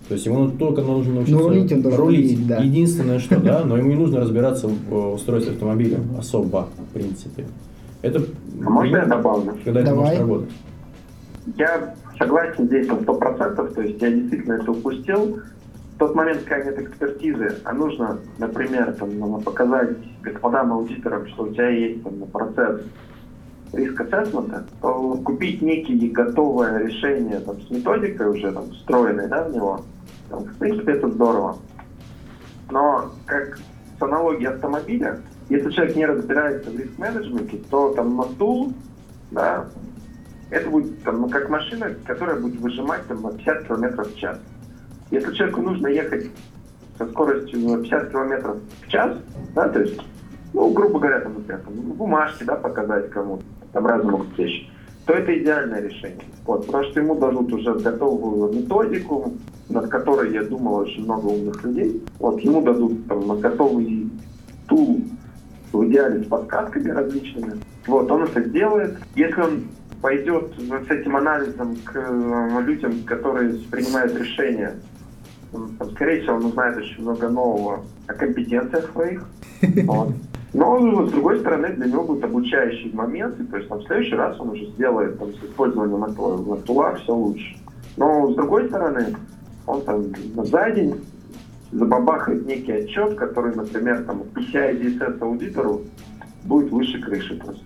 То 0.09 0.15
есть 0.15 0.27
ему 0.27 0.51
только 0.51 0.83
нужно 0.83 1.15
научиться 1.15 1.41
но 1.41 1.49
рулить. 1.49 1.73
Он 1.73 1.83
рулить. 1.83 1.99
рулить 1.99 2.47
да. 2.49 2.59
Единственное, 2.59 3.19
что, 3.19 3.39
да, 3.39 3.63
но 3.65 3.77
ему 3.77 3.89
не 3.91 3.95
нужно 3.95 4.21
разбираться 4.21 4.67
в 4.67 5.15
устройстве 5.15 5.53
автомобиля 5.53 6.01
особо, 6.19 6.69
в 6.91 6.93
принципе. 6.93 7.47
Это 8.03 8.21
а 8.21 8.71
можно 8.71 8.97
я 8.97 9.07
добавлю? 9.07 9.53
Когда 9.65 9.83
Давай. 9.83 9.93
это 9.93 10.01
может 10.01 10.21
работать. 10.21 10.51
Я 11.57 11.95
согласен 12.19 12.67
здесь 12.67 12.89
на 12.89 13.01
сто 13.01 13.15
процентов, 13.15 13.73
то 13.73 13.83
есть 13.83 14.03
я 14.03 14.11
действительно 14.11 14.55
это 14.55 14.71
упустил 14.71 15.39
тот 16.01 16.15
момент, 16.15 16.45
когда 16.45 16.71
нет 16.71 16.79
экспертизы, 16.81 17.59
а 17.63 17.75
нужно, 17.75 18.19
например, 18.39 18.95
там, 18.95 19.43
показать 19.43 19.99
господам 20.23 20.73
аудиторам, 20.73 21.29
что 21.29 21.43
у 21.43 21.53
тебя 21.53 21.69
есть 21.69 22.03
там, 22.03 22.23
процесс 22.33 22.81
риск 23.75 24.01
ассессмента, 24.01 24.65
то 24.81 25.19
купить 25.23 25.61
некие 25.61 26.11
готовое 26.11 26.87
решение 26.87 27.39
там, 27.41 27.61
с 27.61 27.71
методикой 27.71 28.31
уже 28.31 28.51
там, 28.51 28.71
встроенной 28.71 29.29
да, 29.29 29.45
в 29.45 29.53
него, 29.53 29.83
там, 30.31 30.45
в 30.45 30.57
принципе, 30.57 30.93
это 30.93 31.11
здорово. 31.11 31.59
Но 32.71 33.13
как 33.27 33.59
с 33.99 34.03
аналогией 34.03 34.55
автомобиля, 34.55 35.21
если 35.51 35.71
человек 35.71 35.97
не 35.97 36.07
разбирается 36.07 36.71
в 36.71 36.81
риск-менеджменте, 36.81 37.61
то 37.71 37.93
там 37.93 38.17
на 38.17 38.25
тул, 38.25 38.73
да, 39.33 39.67
это 40.49 40.71
будет 40.71 41.03
там, 41.03 41.21
ну, 41.21 41.29
как 41.29 41.51
машина, 41.51 41.95
которая 42.07 42.41
будет 42.41 42.59
выжимать 42.59 43.07
там, 43.07 43.19
50 43.19 43.67
км 43.67 44.03
в 44.03 44.17
час. 44.17 44.39
Если 45.11 45.33
человеку 45.35 45.63
нужно 45.63 45.89
ехать 45.89 46.31
со 46.99 47.07
скоростью 47.07 47.83
50 47.83 48.11
км 48.11 48.57
в 48.83 48.89
час, 48.89 49.17
да, 49.55 49.69
то 49.69 49.81
есть, 49.81 50.01
ну, 50.53 50.71
грубо 50.71 50.99
говоря, 50.99 51.21
там, 51.21 51.35
например, 51.35 51.61
там, 51.63 51.75
бумажки, 51.75 52.45
да, 52.45 52.57
показать 52.57 53.11
кому-то, 53.11 53.45
там 53.73 53.87
разные 53.87 54.13
могут 54.13 54.37
вещи, 54.39 54.69
то 55.07 55.15
это 55.15 55.37
идеальное 55.37 55.81
решение. 55.81 56.25
Вот, 56.45 56.67
потому 56.67 56.85
что 56.85 57.01
ему 57.01 57.15
дадут 57.17 57.53
уже 57.53 57.75
готовую 57.75 58.53
методику, 58.53 59.33
над 59.69 59.89
которой, 59.89 60.33
я 60.33 60.43
думал, 60.43 60.75
очень 60.75 61.05
много 61.05 61.27
умных 61.27 61.63
людей. 61.65 62.03
Вот, 62.19 62.41
ему 62.41 62.63
дадут 62.63 63.07
там, 63.07 63.41
готовый 63.41 64.11
тул, 64.69 65.03
в 65.73 65.87
идеале 65.87 66.25
с 66.25 66.27
подсказками 66.27 66.91
различными. 66.91 67.61
Вот, 67.87 68.11
он 68.11 68.25
это 68.25 68.43
сделает. 68.43 68.99
Если 69.15 69.41
он 69.41 69.69
пойдет 70.03 70.53
с 70.59 70.91
этим 70.91 71.17
анализом 71.17 71.77
к 71.85 71.93
э, 71.95 72.63
людям, 72.63 73.03
которые 73.05 73.55
принимают 73.71 74.15
решения, 74.19 74.75
скорее 75.93 76.23
всего, 76.23 76.37
он 76.37 76.47
узнает 76.47 76.77
очень 76.77 77.03
много 77.03 77.29
нового 77.29 77.81
о 78.07 78.15
компетенциях 78.15 78.91
своих. 78.93 79.27
Вот. 79.85 80.15
Но, 80.53 81.07
с 81.07 81.13
другой 81.13 81.39
стороны, 81.41 81.69
для 81.69 81.87
него 81.87 82.03
будут 82.03 82.25
обучающие 82.25 82.93
моменты, 82.93 83.45
то 83.45 83.57
есть 83.57 83.69
там, 83.69 83.79
в 83.79 83.85
следующий 83.85 84.17
раз 84.17 84.41
он 84.41 84.51
уже 84.51 84.67
сделает 84.73 85.17
там, 85.19 85.33
с 85.33 85.45
использованием 85.45 86.03
этого 86.03 86.57
тула 86.63 86.97
все 86.97 87.15
лучше. 87.15 87.57
Но, 87.97 88.33
с 88.33 88.35
другой 88.35 88.67
стороны, 88.69 89.15
он 89.67 89.83
там 89.83 90.03
за 90.45 90.71
день 90.71 90.95
забабахает 91.71 92.47
некий 92.47 92.73
отчет, 92.73 93.15
который, 93.15 93.55
например, 93.55 94.03
там, 94.05 94.23
PCI 94.35 94.81
DSS 94.81 95.21
аудитору 95.21 95.83
будет 96.45 96.71
выше 96.73 97.01
крыши 97.01 97.37
просто. 97.37 97.63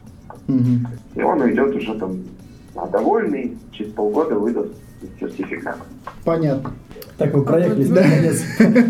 Mm-hmm. 0.48 0.86
И 1.14 1.22
он 1.22 1.40
уйдет 1.40 1.74
уже 1.74 1.98
там 1.98 2.18
довольный, 2.92 3.56
через 3.72 3.92
полгода 3.92 4.34
выдаст 4.34 4.72
сертификат. 5.20 5.78
Понятно. 6.24 6.72
Так, 7.16 7.32
мы 7.32 7.44
проехались, 7.44 7.88
да, 7.90 8.02
наконец, 8.02 8.42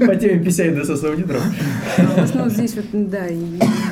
по 0.06 0.16
теме 0.16 0.42
PCI 0.42 0.80
DSS 0.80 1.06
аудиторов. 1.06 1.42
Ну, 2.34 2.48
здесь 2.48 2.74
вот, 2.74 2.86
да, 2.92 3.26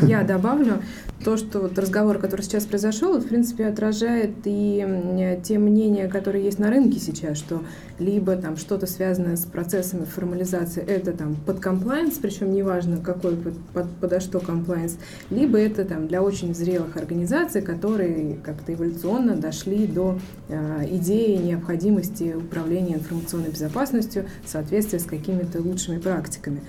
я 0.01 0.23
добавлю, 0.23 0.79
то, 1.25 1.37
что 1.37 1.61
вот 1.61 1.79
разговор, 1.79 2.19
который 2.19 2.43
сейчас 2.43 2.65
произошел, 2.65 3.19
в 3.19 3.27
принципе, 3.27 3.67
отражает 3.67 4.31
и 4.45 5.39
те 5.45 5.59
мнения, 5.59 6.09
которые 6.09 6.45
есть 6.45 6.59
на 6.59 6.71
рынке 6.71 6.99
сейчас, 6.99 7.39
что 7.39 7.63
либо 7.99 8.37
там 8.37 8.57
что-то 8.57 8.87
связанное 8.87 9.37
с 9.37 9.45
процессами 9.45 10.05
формализации, 10.05 10.83
это 10.83 11.13
там 11.13 11.37
под 11.37 11.61
комплайенс, 11.61 12.15
причем 12.15 12.53
неважно, 12.53 12.99
какой 12.99 13.37
под, 13.37 13.59
под, 13.73 13.91
подо 14.01 14.21
что 14.21 14.41
комплайенс, 14.41 14.99
либо 15.31 15.59
это 15.59 15.85
там 15.85 16.09
для 16.09 16.23
очень 16.23 16.55
зрелых 16.55 16.97
организаций, 16.97 17.63
которые 17.63 18.37
как-то 18.43 18.75
эволюционно 18.75 19.37
дошли 19.37 19.87
до 19.87 20.19
э, 20.49 20.87
идеи 20.91 21.37
необходимости 21.37 22.35
управления 22.37 22.95
информационной 22.95 23.51
безопасностью 23.51 24.27
в 24.45 24.49
соответствии 24.49 24.99
с 24.99 25.05
какими-то 25.05 25.61
лучшими 25.61 25.99
практиками. 25.99 26.63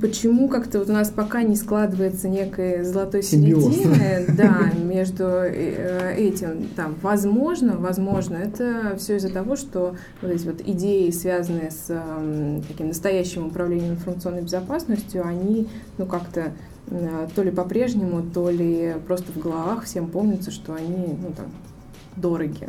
Почему 0.00 0.48
как-то 0.48 0.80
вот 0.80 0.90
у 0.90 0.92
нас 0.92 1.10
пока 1.10 1.42
не 1.42 1.56
складывается 1.56 2.28
некой 2.28 2.84
золотой 2.84 3.22
Симбиоз. 3.22 3.64
середины, 3.64 4.26
да, 4.36 4.70
между 4.82 5.24
э, 5.24 6.14
этим, 6.16 6.68
там, 6.76 6.96
возможно, 7.02 7.76
возможно, 7.76 8.36
это 8.36 8.96
все 8.98 9.16
из-за 9.16 9.30
того, 9.30 9.56
что 9.56 9.96
вот 10.22 10.30
эти 10.30 10.46
вот 10.46 10.60
идеи, 10.60 11.10
связанные 11.10 11.70
с 11.70 11.88
таким 12.68 12.88
настоящим 12.88 13.46
управлением 13.46 13.94
информационной 13.94 14.42
безопасностью, 14.42 15.26
они, 15.26 15.68
ну, 15.96 16.06
как-то 16.06 16.52
э, 16.88 17.28
то 17.34 17.42
ли 17.42 17.50
по-прежнему, 17.50 18.22
то 18.22 18.50
ли 18.50 18.94
просто 19.06 19.32
в 19.32 19.38
головах 19.38 19.84
всем 19.84 20.08
помнится, 20.08 20.50
что 20.50 20.74
они, 20.74 21.16
ну, 21.20 21.32
там, 21.36 21.46
дороги 22.16 22.68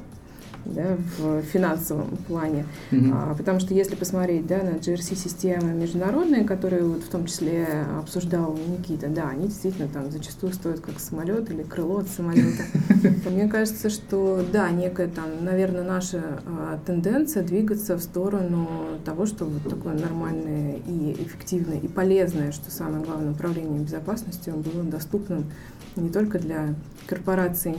да, 0.66 0.98
в 1.18 1.42
финансовом 1.42 2.18
плане. 2.28 2.66
Mm-hmm. 2.92 3.12
А, 3.14 3.36
потому 3.36 3.60
что 3.60 3.74
если 3.74 3.96
посмотреть 3.96 4.48
да, 4.48 4.58
на 4.58 4.78
GRC-системы 4.78 5.74
международные, 5.74 6.44
которые 6.44 6.84
вот 6.84 7.04
в 7.04 7.10
том 7.10 7.26
числе 7.26 7.86
обсуждал 7.98 8.58
Никита, 8.68 9.08
да, 9.08 9.30
они 9.30 9.48
действительно 9.48 9.88
там 9.88 10.12
зачастую 10.12 10.54
стоят 10.54 10.80
как 10.80 11.00
самолет 11.00 11.50
или 11.50 11.64
крыло 11.64 12.00
от 12.00 12.08
самолета. 12.08 12.64
Мне 13.30 13.48
кажется, 13.48 13.90
что 13.90 14.44
да, 14.52 14.70
некая 14.70 15.08
там, 15.08 15.26
наверное, 15.42 15.84
наша 15.84 16.42
а, 16.46 16.80
тенденция 16.86 17.44
двигаться 17.44 17.98
в 17.98 18.02
сторону 18.02 18.68
того, 19.06 19.26
что 19.26 19.46
вот 19.46 19.64
такое 19.70 19.94
нормальное 19.94 20.78
и 20.88 21.14
эффективное 21.20 21.80
и 21.80 21.88
полезное, 21.88 22.52
что 22.52 22.72
самое 22.72 23.04
главное, 23.04 23.32
управление 23.32 23.80
безопасностью 23.82 24.56
было 24.56 24.84
доступным 24.84 25.46
не 25.96 26.10
только 26.10 26.40
для 26.40 26.76
корпораций, 27.08 27.76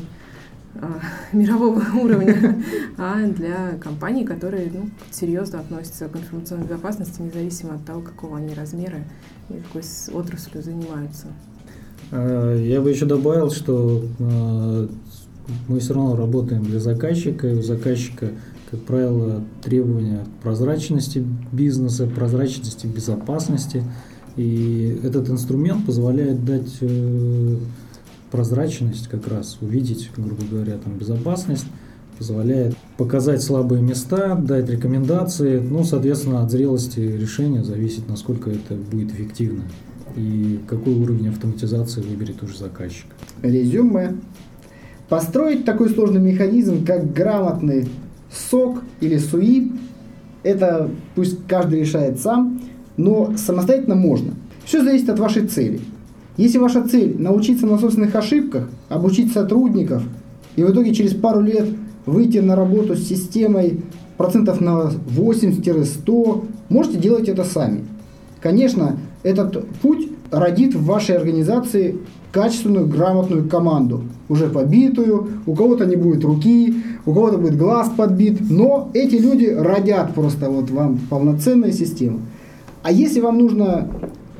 мирового 1.32 1.82
уровня, 2.00 2.62
а 2.96 3.26
для 3.26 3.76
компаний, 3.80 4.24
которые 4.24 4.70
ну, 4.72 4.90
серьезно 5.10 5.60
относятся 5.60 6.08
к 6.08 6.16
информационной 6.16 6.66
безопасности, 6.66 7.22
независимо 7.22 7.74
от 7.74 7.84
того, 7.84 8.00
какого 8.02 8.38
они 8.38 8.54
размера 8.54 9.04
и 9.48 9.54
какой 9.54 9.82
отраслью 10.12 10.62
занимаются. 10.62 11.26
А, 12.12 12.56
я 12.56 12.80
бы 12.80 12.90
еще 12.90 13.06
добавил, 13.06 13.50
что 13.50 14.04
а, 14.20 14.88
мы 15.68 15.80
все 15.80 15.94
равно 15.94 16.16
работаем 16.16 16.62
для 16.64 16.80
заказчика, 16.80 17.48
и 17.48 17.54
у 17.54 17.62
заказчика, 17.62 18.30
как 18.70 18.80
правило, 18.82 19.42
требования 19.62 20.24
прозрачности 20.42 21.24
бизнеса, 21.52 22.06
прозрачности 22.06 22.86
безопасности. 22.86 23.82
И 24.36 25.00
этот 25.02 25.28
инструмент 25.28 25.84
позволяет 25.84 26.44
дать 26.44 26.78
э, 26.80 27.56
прозрачность 28.30 29.08
как 29.08 29.26
раз, 29.28 29.58
увидеть, 29.60 30.10
грубо 30.16 30.42
говоря, 30.50 30.76
там 30.78 30.96
безопасность, 30.96 31.66
позволяет 32.18 32.76
показать 32.98 33.42
слабые 33.42 33.80
места, 33.80 34.34
дать 34.34 34.68
рекомендации. 34.68 35.58
Ну, 35.58 35.84
соответственно, 35.84 36.42
от 36.42 36.50
зрелости 36.50 37.00
решения 37.00 37.64
зависит, 37.64 38.08
насколько 38.08 38.50
это 38.50 38.74
будет 38.74 39.12
эффективно 39.12 39.62
и 40.16 40.60
какой 40.66 40.94
уровень 40.94 41.28
автоматизации 41.28 42.02
выберет 42.02 42.42
уже 42.42 42.58
заказчик. 42.58 43.06
Резюме. 43.42 44.16
Построить 45.08 45.64
такой 45.64 45.90
сложный 45.90 46.20
механизм, 46.20 46.84
как 46.84 47.12
грамотный 47.12 47.88
сок 48.30 48.82
или 49.00 49.18
СУИ, 49.18 49.72
это 50.42 50.90
пусть 51.14 51.46
каждый 51.46 51.80
решает 51.80 52.20
сам, 52.20 52.60
но 52.96 53.34
самостоятельно 53.36 53.94
можно. 53.94 54.34
Все 54.64 54.84
зависит 54.84 55.08
от 55.08 55.18
вашей 55.18 55.46
цели. 55.46 55.80
Если 56.40 56.56
ваша 56.56 56.82
цель 56.88 57.20
научиться 57.20 57.66
на 57.66 57.78
собственных 57.78 58.14
ошибках, 58.14 58.70
обучить 58.88 59.30
сотрудников 59.30 60.02
и 60.56 60.64
в 60.64 60.70
итоге 60.70 60.94
через 60.94 61.12
пару 61.12 61.42
лет 61.42 61.66
выйти 62.06 62.38
на 62.38 62.56
работу 62.56 62.96
с 62.96 63.06
системой 63.06 63.82
процентов 64.16 64.58
на 64.58 64.90
80-100, 65.18 66.44
можете 66.70 66.96
делать 66.96 67.28
это 67.28 67.44
сами. 67.44 67.84
Конечно, 68.40 68.96
этот 69.22 69.68
путь 69.82 70.08
родит 70.30 70.74
в 70.74 70.82
вашей 70.82 71.14
организации 71.14 71.98
качественную, 72.32 72.86
грамотную 72.86 73.46
команду, 73.46 74.04
уже 74.30 74.48
побитую, 74.48 75.28
у 75.44 75.54
кого-то 75.54 75.84
не 75.84 75.96
будет 75.96 76.24
руки, 76.24 76.74
у 77.04 77.12
кого-то 77.12 77.36
будет 77.36 77.58
глаз 77.58 77.90
подбит, 77.94 78.38
но 78.48 78.90
эти 78.94 79.16
люди 79.16 79.44
родят 79.44 80.14
просто 80.14 80.48
вот 80.48 80.70
вам 80.70 81.00
полноценную 81.10 81.74
систему. 81.74 82.20
А 82.82 82.92
если 82.92 83.20
вам 83.20 83.36
нужно 83.36 83.90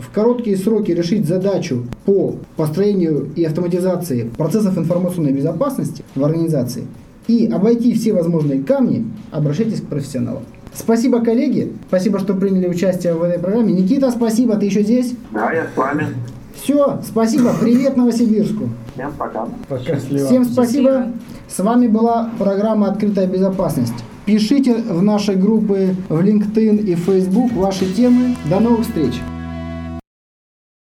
в 0.01 0.11
короткие 0.11 0.57
сроки 0.57 0.93
решить 0.93 1.27
задачу 1.27 1.87
по 2.05 2.37
построению 2.57 3.31
и 3.37 3.45
автоматизации 3.45 4.31
процессов 4.37 4.77
информационной 4.77 5.33
безопасности 5.33 6.05
в 6.15 6.25
организации 6.25 6.87
и 7.27 7.47
обойти 7.47 7.95
все 7.95 8.13
возможные 8.13 8.63
камни, 8.63 9.05
обращайтесь 9.31 9.81
к 9.81 9.87
профессионалам. 9.87 10.43
Спасибо, 10.75 11.21
коллеги. 11.21 11.73
Спасибо, 11.89 12.19
что 12.19 12.35
приняли 12.35 12.69
участие 12.69 13.15
в 13.15 13.23
этой 13.23 13.39
программе. 13.39 13.73
Никита, 13.73 14.11
спасибо. 14.11 14.57
Ты 14.57 14.67
еще 14.67 14.83
здесь? 14.83 15.15
Да, 15.33 15.53
я 15.53 15.67
с 15.73 15.77
вами. 15.77 16.09
Все, 16.55 17.01
спасибо. 17.05 17.53
Привет 17.61 17.97
Новосибирску. 17.97 18.69
Всем 18.95 19.13
пока. 19.19 19.49
Пока. 19.69 19.97
Всем 19.97 20.45
спасибо. 20.45 21.09
С 21.49 21.59
вами 21.59 21.89
была 21.89 22.31
программа 22.39 22.91
«Открытая 22.91 23.27
безопасность». 23.27 23.95
Пишите 24.27 24.75
в 24.75 25.03
наши 25.03 25.35
группы 25.35 25.97
в 26.09 26.21
LinkedIn 26.21 26.85
и 26.85 26.95
Facebook 26.95 27.53
ваши 27.53 27.93
темы. 27.93 28.37
До 28.49 28.61
новых 28.61 28.87
встреч! 28.87 29.15